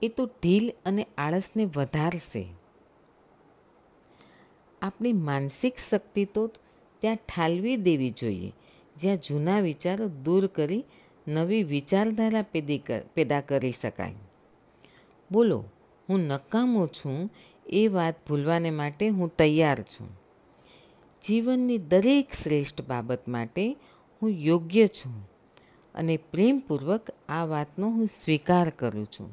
એ 0.03 0.09
તો 0.09 0.27
ઢીલ 0.27 0.73
અને 0.87 1.07
આળસને 1.19 1.65
વધારશે. 1.65 2.49
આપણી 4.83 5.13
માનસિક 5.13 5.79
શક્તિ 5.91 6.25
તો 6.25 6.47
ત્યાં 7.01 7.17
ઠાલવી 7.17 7.77
દેવી 7.77 8.11
જોઈએ. 8.11 8.53
જ્યાં 8.97 9.17
જૂના 9.17 9.61
વિચારો 9.61 10.09
દૂર 10.09 10.47
કરી 10.47 10.85
નવી 11.29 11.63
વિચારધારા 11.63 12.43
પેદી 12.43 12.79
કરી 13.49 13.73
શકાય. 13.73 14.15
બોલો, 15.31 15.65
હું 16.09 16.21
નકામો 16.21 16.87
છું 16.87 17.31
એ 17.67 17.89
વાત 17.89 18.15
ભૂલવાને 18.29 18.71
માટે 18.71 19.09
હું 19.09 19.37
તૈયાર 19.37 19.81
છું. 19.81 20.09
જીવનની 21.23 21.79
દરેક 21.79 22.33
શ્રેષ્ઠ 22.33 22.83
બાબત 22.83 23.29
માટે 23.29 23.77
હું 24.23 24.31
યોગ્ય 24.31 24.87
છું. 24.87 25.31
અને 25.95 26.17
પ્રેમપૂર્વક 26.17 27.11
આ 27.29 27.45
વાતનો 27.45 27.87
હું 27.91 28.07
સ્વીકાર 28.07 28.71
કરું 28.71 29.07
છું. 29.07 29.31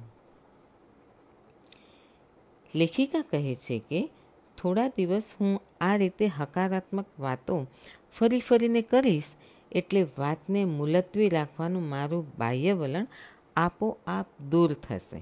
લેખિકા 2.75 3.21
કહે 3.21 3.55
છે 3.55 3.79
કે, 3.79 4.09
થોડા 4.57 4.87
દિવસ 4.87 5.35
હું 5.41 5.61
આ 5.81 5.95
રીતે 5.95 6.27
હકારાત્મક 6.27 7.05
વાતો 7.19 7.67
ફરી 8.11 8.39
ફરીને 8.39 8.81
કરીશ 8.81 9.23
એટલે 9.71 10.03
વાતને 10.17 10.65
મુલતવી 10.65 11.29
રાખવાનું 11.29 11.89
મારું 11.89 12.31
બાહ્ય 12.37 12.73
વલણ 12.73 13.07
આપોઆપ 13.55 14.27
દૂર 14.49 14.73
થશે. 14.73 15.21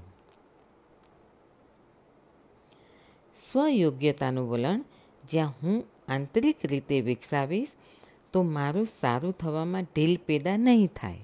સ્વયોગ્યતાનું 3.36 4.50
વલણ 4.50 4.86
જ્યાં 5.30 5.54
હું 5.64 5.86
આંતરિક 6.08 6.58
રીતે 6.66 7.02
વિકસાવીશ 7.02 7.76
તો 8.36 8.44
મારું 8.44 8.86
સારું 8.86 9.38
થવામાં 9.38 9.84
ઢીલ 9.84 10.18
પેદા 10.18 10.58
નહીં 10.58 10.88
થાય. 10.88 11.20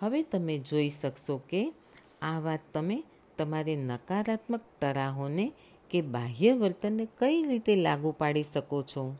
હવે 0.00 0.22
તમે 0.22 0.58
જોઈ 0.58 0.88
શકશો 0.88 1.40
કે 1.50 1.72
આ 2.22 2.40
વાત 2.40 2.60
તમે 2.74 3.04
તમારી 3.38 3.76
નકારાત્મક 3.76 4.60
તરાહોને 4.80 5.52
કે 5.90 6.00
બાહ્ય 6.00 6.52
વર્તનને 6.52 7.08
કઈ 7.18 7.42
રીતે 7.42 7.74
લાગુ 7.74 8.12
પાડી 8.18 8.42
શકો 8.42 8.82
છો? 8.82 9.16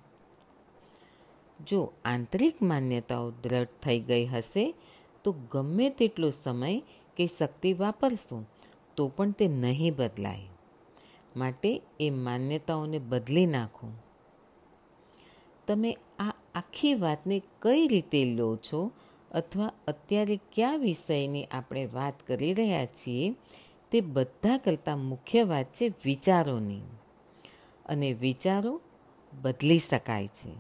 જો 1.67 1.93
આંતરિક 2.05 2.63
માન્યતાઓ 2.63 3.31
દ્રઢ 3.31 3.67
થઈ 3.83 4.01
ગઈ 4.01 4.27
હશે, 4.27 4.75
તો 5.25 5.33
ગમે 5.33 5.91
તેટલો 5.91 6.31
સમય 6.31 6.83
કે 7.17 7.27
શક્તિ 7.27 7.73
વાપરશો, 7.73 8.45
તો 8.97 9.09
પણ 9.09 9.31
તે 9.31 9.49
નહીં 9.49 9.97
બદલાય. 9.97 10.49
માટે 11.37 11.83
એ 12.01 12.11
માન્યતાઓને 12.11 12.99
બદલી 12.99 13.47
નાખો. 13.47 13.89
તમે 15.67 15.99
આ 16.19 16.35
આખી 16.55 16.95
વાતને 16.95 17.43
કઈ 17.63 17.89
રીતે 17.89 18.25
લો 18.25 18.57
છો 18.57 18.93
અથવા 19.31 19.73
અત્યારે 19.89 20.41
કયા 20.53 20.77
વિષયની 20.77 21.45
આપણે 21.45 21.87
વાત 21.87 22.27
કરી 22.27 22.55
રહ્યા 22.55 22.87
છીએ 22.87 23.35
તે 23.91 24.01
બધા 24.01 24.59
કરતાં 24.59 24.99
મુખ્ય 24.99 25.45
વાત 25.45 25.67
છે 25.73 25.89
વિચારોની. 26.05 26.81
અને 27.87 28.13
વિચારો 28.13 28.81
બદલી 29.43 29.79
શકાય 29.79 30.27
છે. 30.27 30.55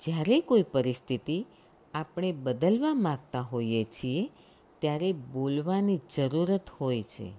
જ્યારે 0.00 0.40
કોઈ 0.40 0.62
પરિસ્થિતિ 0.62 1.46
આપણે 1.94 2.32
બદલવા 2.32 2.94
માગતા 2.94 3.40
હોઈએ 3.40 3.84
છીએ, 3.84 4.30
ત્યારે 4.78 5.12
બોલવાની 5.12 6.00
જરૂરત 6.14 6.70
હોય 6.80 7.02
છે. 7.02 7.32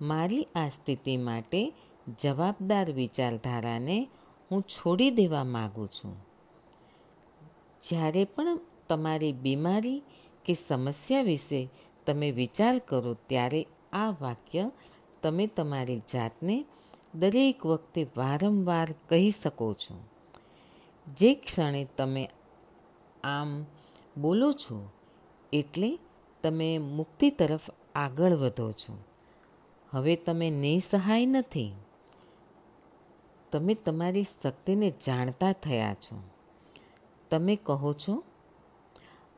મારી 0.00 0.46
આ 0.54 0.68
સ્થિતિ 0.68 1.16
માટે 1.16 1.72
જવાબદાર 2.08 2.90
વિચારધારાને 2.90 4.08
હું 4.50 4.62
છોડી 4.62 5.10
દેવા 5.10 5.44
માગું 5.44 5.88
છું. 5.88 6.16
જ્યારે 7.82 8.24
પણ 8.24 8.60
તમારી 8.88 9.32
બીમારી 9.32 10.02
કે 10.44 10.54
સમસ્યા 10.54 11.22
વિશે 11.22 11.70
તમે 12.06 12.30
વિચાર 12.30 12.78
કરો 12.78 13.14
ત્યારે 13.14 13.66
આ 13.92 14.10
વાક્ય 14.20 14.70
તમે 15.22 15.46
તમારી 15.46 15.98
જાતને 16.12 16.64
દરેક 17.14 17.66
વખતે 17.66 18.06
વારંવાર 18.16 18.88
કહી 19.08 19.30
શકો 19.30 19.74
છો. 19.74 19.98
જે 21.16 21.34
ક્ષણે 21.34 21.88
તમે 21.96 22.28
આમ 23.24 23.64
બોલો 24.20 24.52
છો 24.52 24.90
એટલે 25.52 25.98
તમે 26.42 26.78
મુક્તિ 26.78 27.30
તરફ 27.30 27.60
આગળ 27.94 28.32
વધો 28.32 28.72
છો. 28.72 28.98
હવે 29.90 30.16
તમે 30.16 30.50
નિસહાય 30.50 31.26
નથી. 31.26 31.72
તમે 33.52 33.74
તમારી 33.74 34.22
શક્તિને 34.22 34.92
જાણતા 35.06 35.52
થયા 35.52 35.94
છો. 35.94 36.22
તમે 37.30 37.56
કહો 37.56 37.92
છો, 37.92 38.24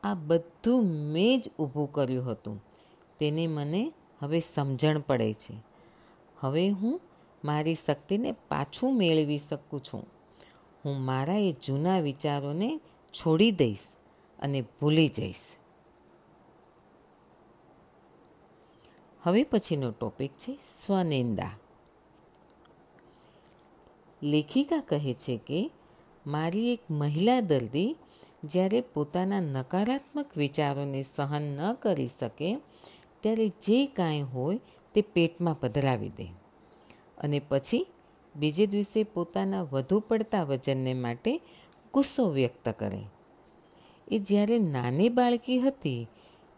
આ 0.03 0.13
બધું 0.13 0.83
મેં 0.83 1.41
જ 1.41 1.49
ઊભું 1.59 1.91
કર્યું 1.91 2.31
હતું. 2.31 2.63
તેને 3.19 3.47
મને 3.47 3.93
હવે 4.19 4.39
સમજણ 4.39 4.99
પડે 4.99 5.33
છે. 5.33 5.53
હવે 6.37 6.69
હું 6.69 7.01
મારી 7.45 7.75
શક્તિને 7.75 8.31
પાછું 8.31 8.97
મેળવી 8.97 9.37
શકું 9.37 9.83
છું. 9.83 10.07
હું 10.85 11.01
મારા 11.01 11.33
એ 11.33 11.51
જૂના 11.51 11.99
વિચારોને 11.99 12.79
છોડી 13.13 13.51
દઈશ 13.51 13.79
અને 14.39 14.61
ભૂલી 14.61 15.07
જઈશ. 15.07 15.57
હવે 19.21 19.43
પછીનો 19.43 19.91
ટોપિક 19.91 20.31
છે 20.31 20.59
સ્વનિંદા. 20.79 21.51
લેખિકા 24.23 24.79
કહે 24.79 25.13
છે 25.13 25.37
કે, 25.37 25.71
મારી 26.27 26.73
એક 26.73 26.79
મહિલા 26.91 27.39
દર્દી 27.39 27.95
જ્યારે 28.43 28.81
પોતાના 28.81 29.39
નકારાત્મક 29.39 30.37
વિચારોને 30.37 31.01
સહન 31.01 31.41
ન 31.41 31.73
કરી 31.73 32.07
શકે, 32.07 32.57
ત્યારે 33.21 33.47
જે 33.47 33.85
કાંઈ 33.85 34.21
હોય 34.21 34.59
તે 34.93 35.01
પેટમાં 35.01 35.59
પધરાવી 35.59 36.09
દે. 36.09 36.25
અને 37.17 37.41
પછી 37.49 37.87
બીજે 38.35 38.65
દિવસે 38.65 39.03
પોતાના 39.03 39.61
વધુ 39.61 39.99
પડતા 39.99 40.43
વજનને 40.43 40.93
માટે 40.93 41.41
ગુસ્સો 41.93 42.29
વ્યક્ત 42.29 42.69
કરે. 42.69 43.01
એ 44.11 44.19
જ્યારે 44.19 44.59
નાની 44.59 45.09
બાળકી 45.09 45.59
હતી, 45.59 46.07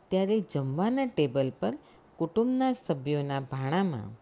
ત્યારે 0.08 0.39
જમવાના 0.39 1.06
ટેબલ 1.06 1.52
પર 1.60 1.74
કુટુંબના 2.17 2.74
સભ્યોના 2.74 3.39
ભાણામાં 3.39 4.20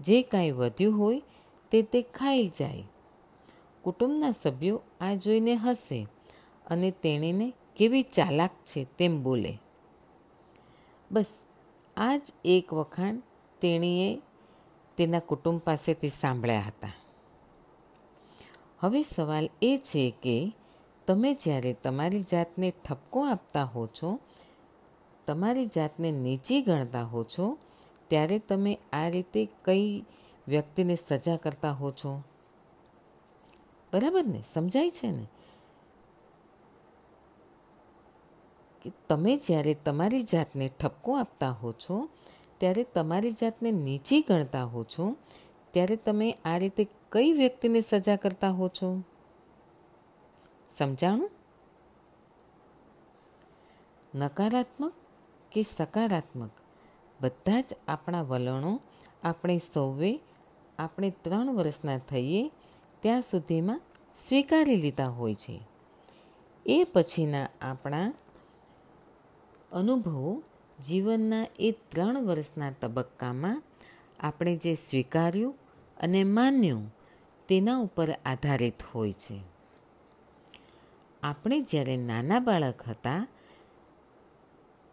જે 0.00 0.22
કાંઈ 0.22 0.50
વધ્યું 0.50 0.98
હોય 0.98 1.22
તે 1.70 1.82
તે 1.82 2.02
ખાઈ 2.02 2.48
જાય. 2.48 2.84
કુટુંબના 3.82 4.30
સભ્યો 4.42 4.80
આ 5.00 5.14
જોઈને 5.14 5.54
હસે 5.54 6.06
અને 6.66 6.90
તેણીને 6.90 7.52
કેવી 7.76 8.02
ચાલાક 8.02 8.50
છે 8.64 8.86
તેમ 8.98 9.22
બોલે. 9.22 9.58
બસ 11.10 11.46
આ 11.96 12.16
જ 12.16 12.32
એક 12.44 12.72
વખાણ 12.72 13.22
તેણીએ 13.60 14.22
તેના 14.96 15.18
કુટુંબ 15.18 15.60
પાસેથી 15.60 16.08
સાંભળ્યા 16.08 16.60
હતા. 16.60 16.92
હવે 18.80 19.02
સવાલ 19.02 19.48
એ 19.62 19.80
છે 19.84 20.14
કે, 20.22 20.52
તમે 21.06 21.34
જ્યારે 21.34 21.72
તમારી 21.72 22.20
જાતને 22.20 22.70
ઠપકો 22.70 23.24
આપતા 23.24 23.64
હો 23.64 23.86
છો, 23.86 24.20
તમારી 25.26 25.66
જાતને 25.66 26.10
નીચી 26.10 26.62
ગણતા 26.62 27.02
હો 27.02 27.24
છો, 27.24 27.58
ત્યારે 28.08 28.38
તમે 28.38 28.78
આ 28.92 29.08
રીતે 29.08 29.48
કઈ 29.64 30.04
વ્યક્તિને 30.48 30.94
સજા 30.94 31.36
કરતા 31.36 31.70
હો 31.70 31.90
છો? 31.90 32.22
બરાબર 33.92 34.24
ને? 34.24 34.42
સમજાય 34.52 34.90
છે 34.90 35.10
ને? 35.10 35.26
કે 38.82 38.92
તમે 39.08 39.36
જ્યારે 39.36 39.74
તમારી 39.74 40.22
જાતને 40.22 40.68
ઠપકો 40.68 41.16
આપતા 41.16 41.50
હો 41.50 41.72
છો, 41.72 42.08
ત્યારે 42.58 42.84
તમારી 42.84 43.30
જાતને 43.30 43.70
નીચી 43.70 44.20
ગણતા 44.20 44.64
હો 44.64 44.84
છો, 44.84 45.16
ત્યારે 45.70 45.96
તમે 45.96 46.38
આ 46.44 46.58
રીતે 46.58 46.86
કઈ 47.12 47.32
વ્યક્તિને 47.32 47.80
સજા 47.80 48.16
કરતા 48.16 48.50
હો 48.50 48.68
છો? 48.68 49.02
સમજાણું? 50.70 51.30
નકારાત્મક 54.14 54.92
કે 55.52 55.62
સકારાત્મક? 55.62 56.50
બધા 57.20 57.60
જ 57.60 57.74
આપણા 57.88 58.22
વલણો 58.22 58.80
આપણે 59.22 59.58
સૌએ 59.58 60.20
આપણે 60.78 61.10
ત્રણ 61.22 61.54
વર્ષના 61.54 61.98
થઈએ 61.98 62.52
ત્યાં 63.00 63.22
સુધીમાં 63.22 63.80
સ્વીકારી 64.14 64.76
લીધા 64.76 65.06
હોય 65.06 65.34
છે. 65.34 65.60
એ 66.66 66.84
પછીના 66.84 67.48
આપણા 67.60 68.12
અનુભવો 69.72 70.42
જીવનના 70.84 71.46
એ 71.58 71.70
ત્રણ 71.70 72.24
વર્ષના 72.24 72.70
તબક્કામાં 72.70 73.62
આપણે 74.20 74.56
જે 74.56 74.74
સ્વીકાર્યું 74.74 75.54
અને 76.00 76.24
માન્યું 76.24 76.94
તેના 77.48 77.78
ઉપર 77.78 78.10
આધારિત 78.24 78.82
હોય 78.94 79.12
છે. 79.12 79.40
આપણે 81.22 81.60
જ્યારે 81.60 81.96
નાના 81.96 82.38
બાળક 82.38 82.82
હતા 82.88 83.26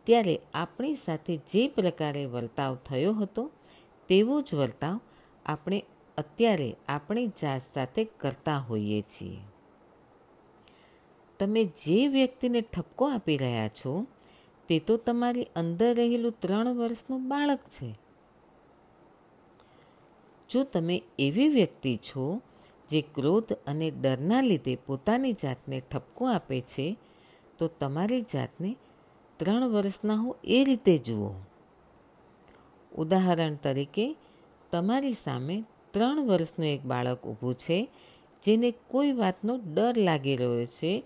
ત્યારે 0.04 0.42
આપણી 0.54 0.96
સાથે 0.96 1.38
જે 1.38 1.68
પ્રકારે 1.68 2.26
વર્તાવ 2.26 2.76
થયો 2.76 3.14
હતો 3.14 3.52
તેવો 4.08 4.42
જ 4.42 4.54
વર્તાવ 4.54 5.00
આપણે 5.46 5.84
અત્યારે 6.18 6.76
આપણી 6.88 7.28
જાત 7.28 7.62
સાથે 7.74 8.04
કરતા 8.04 8.58
હોઈએ 8.58 9.02
છીએ. 9.02 9.40
તમે 11.40 11.64
જે 11.64 12.08
વ્યક્તિને 12.08 12.62
ઠપકો 12.62 13.10
આપી 13.10 13.38
રહ્યા 13.38 13.68
છો, 13.68 14.08
તે 14.68 14.80
તો 14.80 14.98
તમારી 14.98 15.48
અંદર 15.56 15.96
રહેલું 15.96 16.34
ત્રણ 16.40 16.68
વર્ષનું 16.68 17.28
બાળક 17.28 17.60
છે. 17.64 17.96
જો 20.50 20.64
તમે 20.64 21.02
એવી 21.20 21.48
વ્યક્તિ 21.48 21.96
છો, 21.96 22.42
જે 22.90 23.02
ક્રોધ 23.02 23.54
અને 23.54 23.92
ડરના 23.92 24.42
લીધે 24.42 24.76
પોતાની 24.76 25.34
જાતને 25.34 25.80
ઠપકો 25.80 26.26
આપે 26.26 26.62
છે, 26.62 26.98
તો 27.58 27.68
તમારી 27.68 28.22
જાતને 28.22 28.76
ત્રણ 29.38 29.68
વર્ષના 29.68 30.16
હો 30.16 30.36
એ 30.44 30.64
રીતે 30.64 30.98
જુઓ. 30.98 31.34
ઉદાહરણ 32.96 33.56
તરીકે 33.56 34.16
તમારી 34.74 35.14
સામે 35.14 35.64
ત્રણ 35.94 36.28
વર્ષનું 36.28 36.68
એક 36.68 36.84
બાળક 36.84 37.28
ઊભું 37.28 37.56
છે, 37.56 37.90
જેને 38.44 38.74
કોઈ 38.88 39.12
વાતનો 39.12 39.58
ડર 39.58 39.98
લાગી 39.98 40.36
રહ્યો 40.36 40.66
છે, 40.66 41.04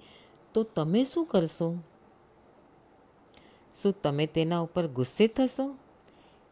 તો 0.53 0.63
તમે 0.63 1.03
શું 1.03 1.25
કરશો? 1.25 1.75
શું 3.81 4.01
તમે 4.01 4.25
તેના 4.25 4.59
ઉપર 4.59 4.87
ગુસ્સે 4.87 5.27
થશો 5.27 5.75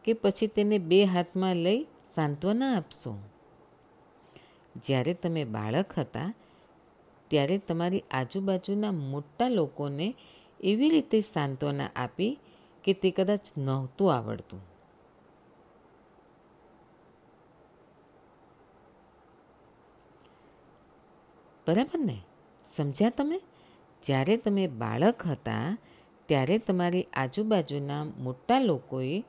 કે 0.04 0.12
પછી 0.12 0.46
તેને 0.46 0.78
બે 0.78 1.04
હાથમાં 1.04 1.56
લઈ 1.56 1.86
સાંત્વના 2.14 2.76
આપશો? 2.76 3.18
જ્યારે 4.82 5.14
તમે 5.14 5.44
બાળક 5.44 5.98
હતા, 5.98 6.34
ત્યારે 7.28 7.58
તમારી 7.58 8.04
આજુબાજુના 8.10 8.90
મોટા 8.90 9.48
લોકોને 9.48 10.14
એવી 10.60 10.88
રીતે 10.88 11.20
સાંત્વના 11.20 11.90
આપી 11.96 12.38
કે 12.84 12.92
તે 12.92 13.10
કદાચ 13.10 13.40
નહોતું 13.58 14.14
આવડતું. 14.14 14.75
બરાબર 21.66 21.98
ને? 21.98 22.22
સમજ્યા 22.76 23.10
તમે? 23.10 23.40
જ્યારે 24.02 24.36
તમે 24.36 24.66
બાળક 24.66 25.26
હતા, 25.26 25.78
ત્યારે 26.26 26.58
તમારી 26.58 27.06
આજુબાજુના 27.16 28.04
મોટા 28.04 28.58
લોકોએ 28.58 29.24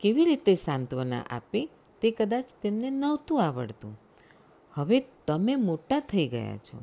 કેવી 0.00 0.24
રીતે 0.24 0.54
સાંત્વના 0.54 1.22
આપી 1.30 1.68
તે 2.00 2.10
કદાચ 2.10 2.44
તેમને 2.62 2.90
નહોતું 2.90 3.42
આવડતું. 3.42 4.00
હવે 4.72 5.04
તમે 5.26 5.56
મોટા 5.56 6.00
થઈ 6.00 6.28
ગયા 6.28 6.56
છો 6.56 6.78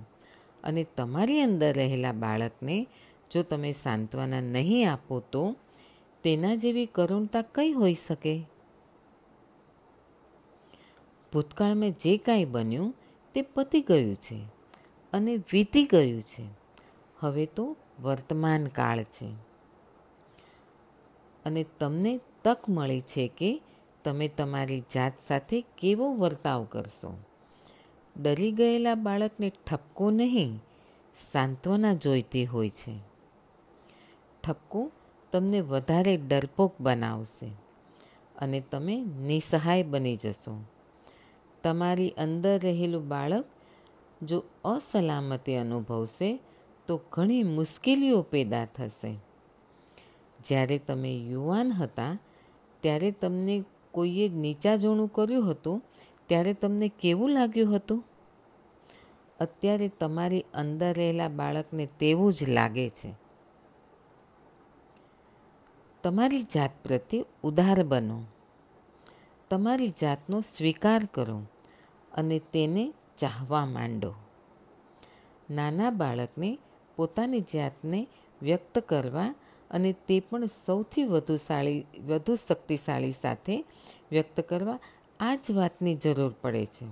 અને 0.64 0.84
તમારી 0.84 1.42
અંદર 1.42 1.74
રહેલા 1.74 2.12
બાળકને 2.12 2.88
જો 3.32 3.44
તમે 3.44 3.72
સાંત્વના 3.72 4.42
નહીં 4.42 4.92
આપો 4.92 5.20
તો 5.20 5.56
તેના 6.24 6.56
જેવી 6.56 6.86
કરુણતા 6.86 7.42
કઈ 7.42 7.72
હોઈ 7.72 7.94
શકે? 7.94 8.44
ભૂતકાળમાં 11.34 11.92
જે 11.92 12.18
કાંઈ 12.18 12.46
બન્યું 12.46 12.96
તે 13.34 13.42
પતી 13.42 13.82
ગયું 13.82 14.16
છે. 14.16 14.57
અને 15.18 15.38
વીતી 15.38 15.86
ગયું 15.86 16.22
છે. 16.22 16.48
હવે 17.20 17.46
તો 17.46 17.76
વર્તમાન 18.02 18.68
કાળ 18.68 19.04
છે. 19.04 19.32
અને 21.46 21.66
તમને 21.80 22.20
તક 22.44 22.58
મળી 22.70 23.02
છે 23.02 23.28
કે 23.28 23.62
તમે 24.04 24.28
તમારી 24.28 24.84
જાત 24.94 25.14
સાથે 25.20 25.62
કેવો 25.78 26.16
વર્તાવ 26.16 26.64
કરશો. 26.64 27.18
ડરી 28.22 28.52
ગયેલા 28.52 28.96
બાળકને 28.96 29.50
ઠપકો 29.50 30.10
નહીં, 30.10 30.60
સાંત્વના 31.16 31.94
જોઈતી 31.94 32.46
હોય 32.46 32.70
છે. 32.70 33.00
ઠપકો 34.44 34.92
તમને 35.32 35.62
વધારે 35.62 36.18
ડરપોક 36.18 36.76
બનાવશે 36.80 37.52
અને 38.38 38.60
તમે 38.60 39.06
નિસહાય 39.18 39.84
બની 39.84 40.16
જશો. 40.16 40.64
તમારી 41.64 42.10
અંદર 42.10 42.60
રહેલું 42.60 43.08
બાળક 43.08 43.46
જો 44.22 44.44
અસલામતી 44.66 45.56
અનુભવશે, 45.56 46.40
તો 46.88 47.02
ઘણી 47.12 47.44
મુશ્કેલીઓ 47.44 48.22
પેદા 48.22 48.66
થશે. 48.66 49.18
જ્યારે 50.44 50.78
તમે 50.78 51.18
યુવાન 51.18 51.72
હતા, 51.72 52.18
ત્યારે 52.82 53.12
તમને 53.12 53.64
કોઈએ 53.92 54.30
નીચાજોણું 54.30 55.14
કર્યું 55.14 55.52
હતું, 55.52 55.84
ત્યારે 56.28 56.54
તમને 56.54 56.90
કેવું 56.90 57.30
લાગ્યું 57.30 57.76
હતું? 57.76 58.04
અત્યારે 59.40 59.88
તમારી 59.88 60.46
અંદર 60.54 60.94
રહેલા 60.94 61.28
બાળકને 61.28 61.86
તેવું 62.00 62.34
જ 62.34 62.50
લાગે 62.50 62.90
છે. 62.90 63.14
તમારી 66.04 66.44
જાત 66.44 66.72
પ્રત્યે 66.84 67.26
ઉદાર 67.44 67.84
બનો. 67.84 68.24
તમારી 69.50 69.90
જાતનો 69.90 70.42
સ્વીકાર 70.42 71.08
કરો 71.14 71.42
અને 72.14 72.40
તેને 72.40 72.94
ચાહવા 73.18 73.66
માંડો. 73.66 74.14
નાના 75.50 75.90
બાળકને 75.90 76.58
પોતાની 76.96 77.40
જાતને 77.40 78.08
વ્યક્ત 78.42 78.80
કરવા 78.80 79.36
અને 79.72 79.94
તે 79.94 80.20
પણ 80.20 80.46
સૌથી 80.46 81.04
વધુ 81.04 81.38
સાળી, 81.38 81.86
વધુ 82.08 82.36
શક્તિશાળી 82.36 83.12
સાથે 83.12 83.66
વ્યક્ત 84.12 84.40
કરવા 84.40 84.80
આ 85.20 85.36
જ 85.36 85.52
વાતની 85.52 85.96
જરૂર 85.96 86.36
પડે 86.42 86.66
છે. 86.66 86.88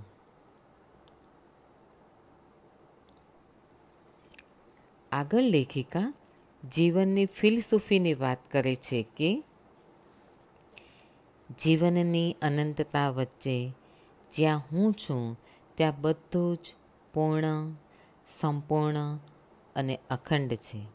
આગળ 5.12 5.40
લેખિકા 5.40 6.14
જીવનની 6.72 7.26
ફિલસૂફીની 7.26 8.14
વાત 8.14 8.38
કરે 8.50 8.74
છે 8.74 9.06
કે, 9.16 9.42
જીવનની 11.58 12.36
અનંતતા 12.42 13.10
વચ્ચે 13.10 13.72
જ્યાં 14.30 14.58
હું 14.72 14.92
છું 14.92 15.38
ત્યાં 15.76 16.00
બધું 16.00 16.56
જ 16.56 16.74
પૂર્ણ, 17.12 17.74
સંપૂર્ણ 18.26 19.16
અને 19.76 19.98
અખંડ 20.10 20.54
છે. 20.54 20.86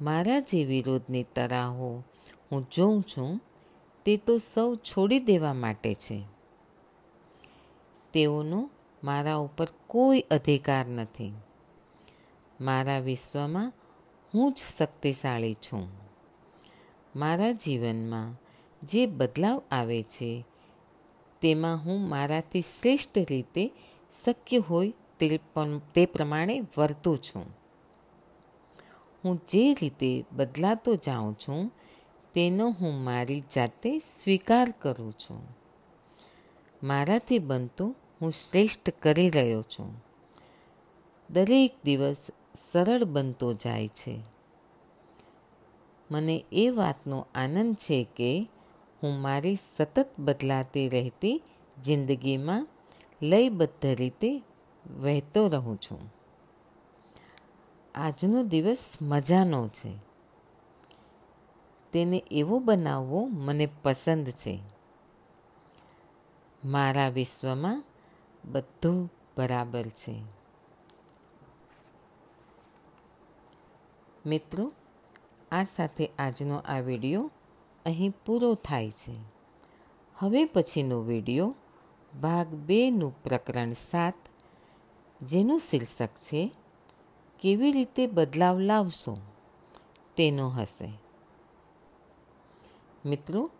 મારા 0.00 0.40
જે 0.40 0.64
વિરોધની 0.64 1.22
તરાહો 1.22 2.02
હું 2.52 2.66
જોઉં 2.70 3.02
છું, 3.02 3.40
તે 4.04 4.16
તો 4.16 4.38
સૌ 4.38 4.76
છોડી 4.76 5.18
દેવા 5.20 5.54
માટે 5.54 5.94
છે. 5.94 6.24
તેઓનો 8.12 8.70
મારા 9.04 9.34
ઉપર 9.34 9.68
કોઈ 9.86 10.20
અધિકાર 10.20 10.86
નથી. 10.86 11.32
મારા 12.60 12.98
વિશ્વમાં 12.98 13.72
હું 14.34 14.52
જ 14.52 14.56
શક્તિશાળી 14.56 15.54
છું. 15.54 15.88
મારા 17.16 17.52
જીવનમાં 17.52 18.40
જે 18.86 19.06
બદલાવ 19.06 19.62
આવે 19.70 20.02
છે 20.02 20.44
તેમાં 21.44 21.76
હું 21.76 22.08
મારાથી 22.08 22.60
શ્રેષ્ઠ 22.60 23.18
રીતે 23.18 23.70
શક્ય 24.24 24.58
હોય 24.58 24.92
તે 25.18 25.40
પણ 25.54 25.78
તે 25.78 26.06
પ્રમાણે 26.06 26.60
વર્તું 26.78 27.18
છું. 27.18 27.56
હું 29.24 29.40
જે 29.48 29.74
રીતે 29.74 30.24
બદલાતો 30.32 30.94
જાઉં 30.94 31.34
છું, 31.34 31.72
તેનો 32.34 32.70
હું 32.70 33.04
મારી 33.04 33.40
જાતે 33.40 33.98
સ્વીકાર 33.98 34.74
કરું 34.80 35.12
છું. 35.12 35.56
મારાથી 36.82 37.38
બનતું 37.38 37.96
હું 38.22 38.32
શ્રેષ્ઠ 38.32 38.90
કરી 38.90 39.30
રહ્યો 39.30 39.62
છું. 39.62 40.04
દરેક 41.30 41.74
દિવસ 41.84 42.26
સરળ 42.54 43.04
બનતો 43.04 43.52
જાય 43.52 43.88
છે. 43.88 44.20
મને 46.10 46.44
એ 46.52 46.68
વાતનો 46.68 47.26
આનંદ 47.34 47.74
છે 47.74 48.06
કે 48.16 48.48
હું 49.04 49.20
મારી 49.20 49.56
સતત 49.56 50.10
બદલાતી 50.18 50.88
રહેતી 50.88 51.42
જિંદગીમાં 51.82 52.68
લયબદ્ધ 53.22 53.86
રીતે 53.86 54.42
વહેતો 55.00 55.48
રહું 55.48 55.80
છું. 55.80 56.14
આજનો 57.94 58.42
દિવસ 58.42 58.98
મજાનો 59.02 59.68
છે. 59.68 59.96
તેને 61.92 62.24
એવો 62.30 62.58
બનાવવો 62.58 63.26
મને 63.26 63.68
પસંદ 63.82 64.30
છે. 64.30 64.60
મારા 66.64 67.08
વિશ્વમાં 67.08 67.84
બધું 68.44 69.12
બરાબર 69.36 69.82
છે. 69.82 70.22
મિત્રો, 74.26 74.72
આ 75.52 75.64
સાથે 75.64 76.10
આજનો 76.18 76.56
આ 76.56 76.78
વીડિયો 76.78 77.30
અહીં 77.86 78.14
પૂરો 78.26 78.54
થાય 78.54 78.90
છે. 78.90 79.14
હવે 80.14 80.44
પછીનો 80.44 81.00
વીડિયો 81.00 81.54
ભાગ 82.20 82.46
બેનું 82.46 83.22
પ્રકરણ 83.22 83.72
સાત, 83.72 84.14
જેનું 85.22 85.58
શીર્ષક 85.58 86.08
છે, 86.08 86.52
કેવી 87.40 87.72
રીતે 87.72 88.06
બદલાવ 88.06 88.58
લાવશો? 88.58 89.16
તેનો 90.16 90.48
હશે. 90.48 90.92
મિત્રો, 93.04 93.50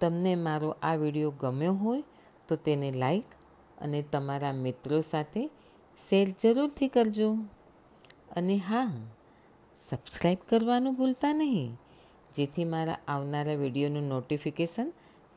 તમને 0.00 0.34
મારો 0.34 0.76
આ 0.82 0.94
વીડિયો 0.94 1.30
ગમ્યો 1.30 1.72
હોય 1.74 2.02
તો 2.48 2.56
તેને 2.56 2.92
લાઈક 2.92 3.24
અને 3.78 4.02
તમારા 4.02 4.52
મિત્રો 4.52 5.00
સાથે 5.00 5.50
શેર 6.08 6.34
જરૂરથી 6.42 6.88
કરજો. 6.88 7.32
અને 8.36 8.56
હા 8.56 8.92
સબસ્ક્રાઈબ 9.90 10.38
કરવાનું 10.48 10.94
ભૂલતા 10.94 11.32
નહીં. 11.32 11.76
જેથી 12.36 12.66
મારા 12.72 12.98
આવનારા 13.08 13.60
વિડીયોનું 13.62 14.08
નોટિફિકેશન 14.12 14.88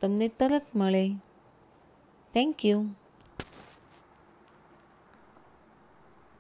તમને 0.02 0.28
તરત 0.40 0.68
મળે. 0.76 1.04
Thank 2.34 2.66
you 2.66 2.80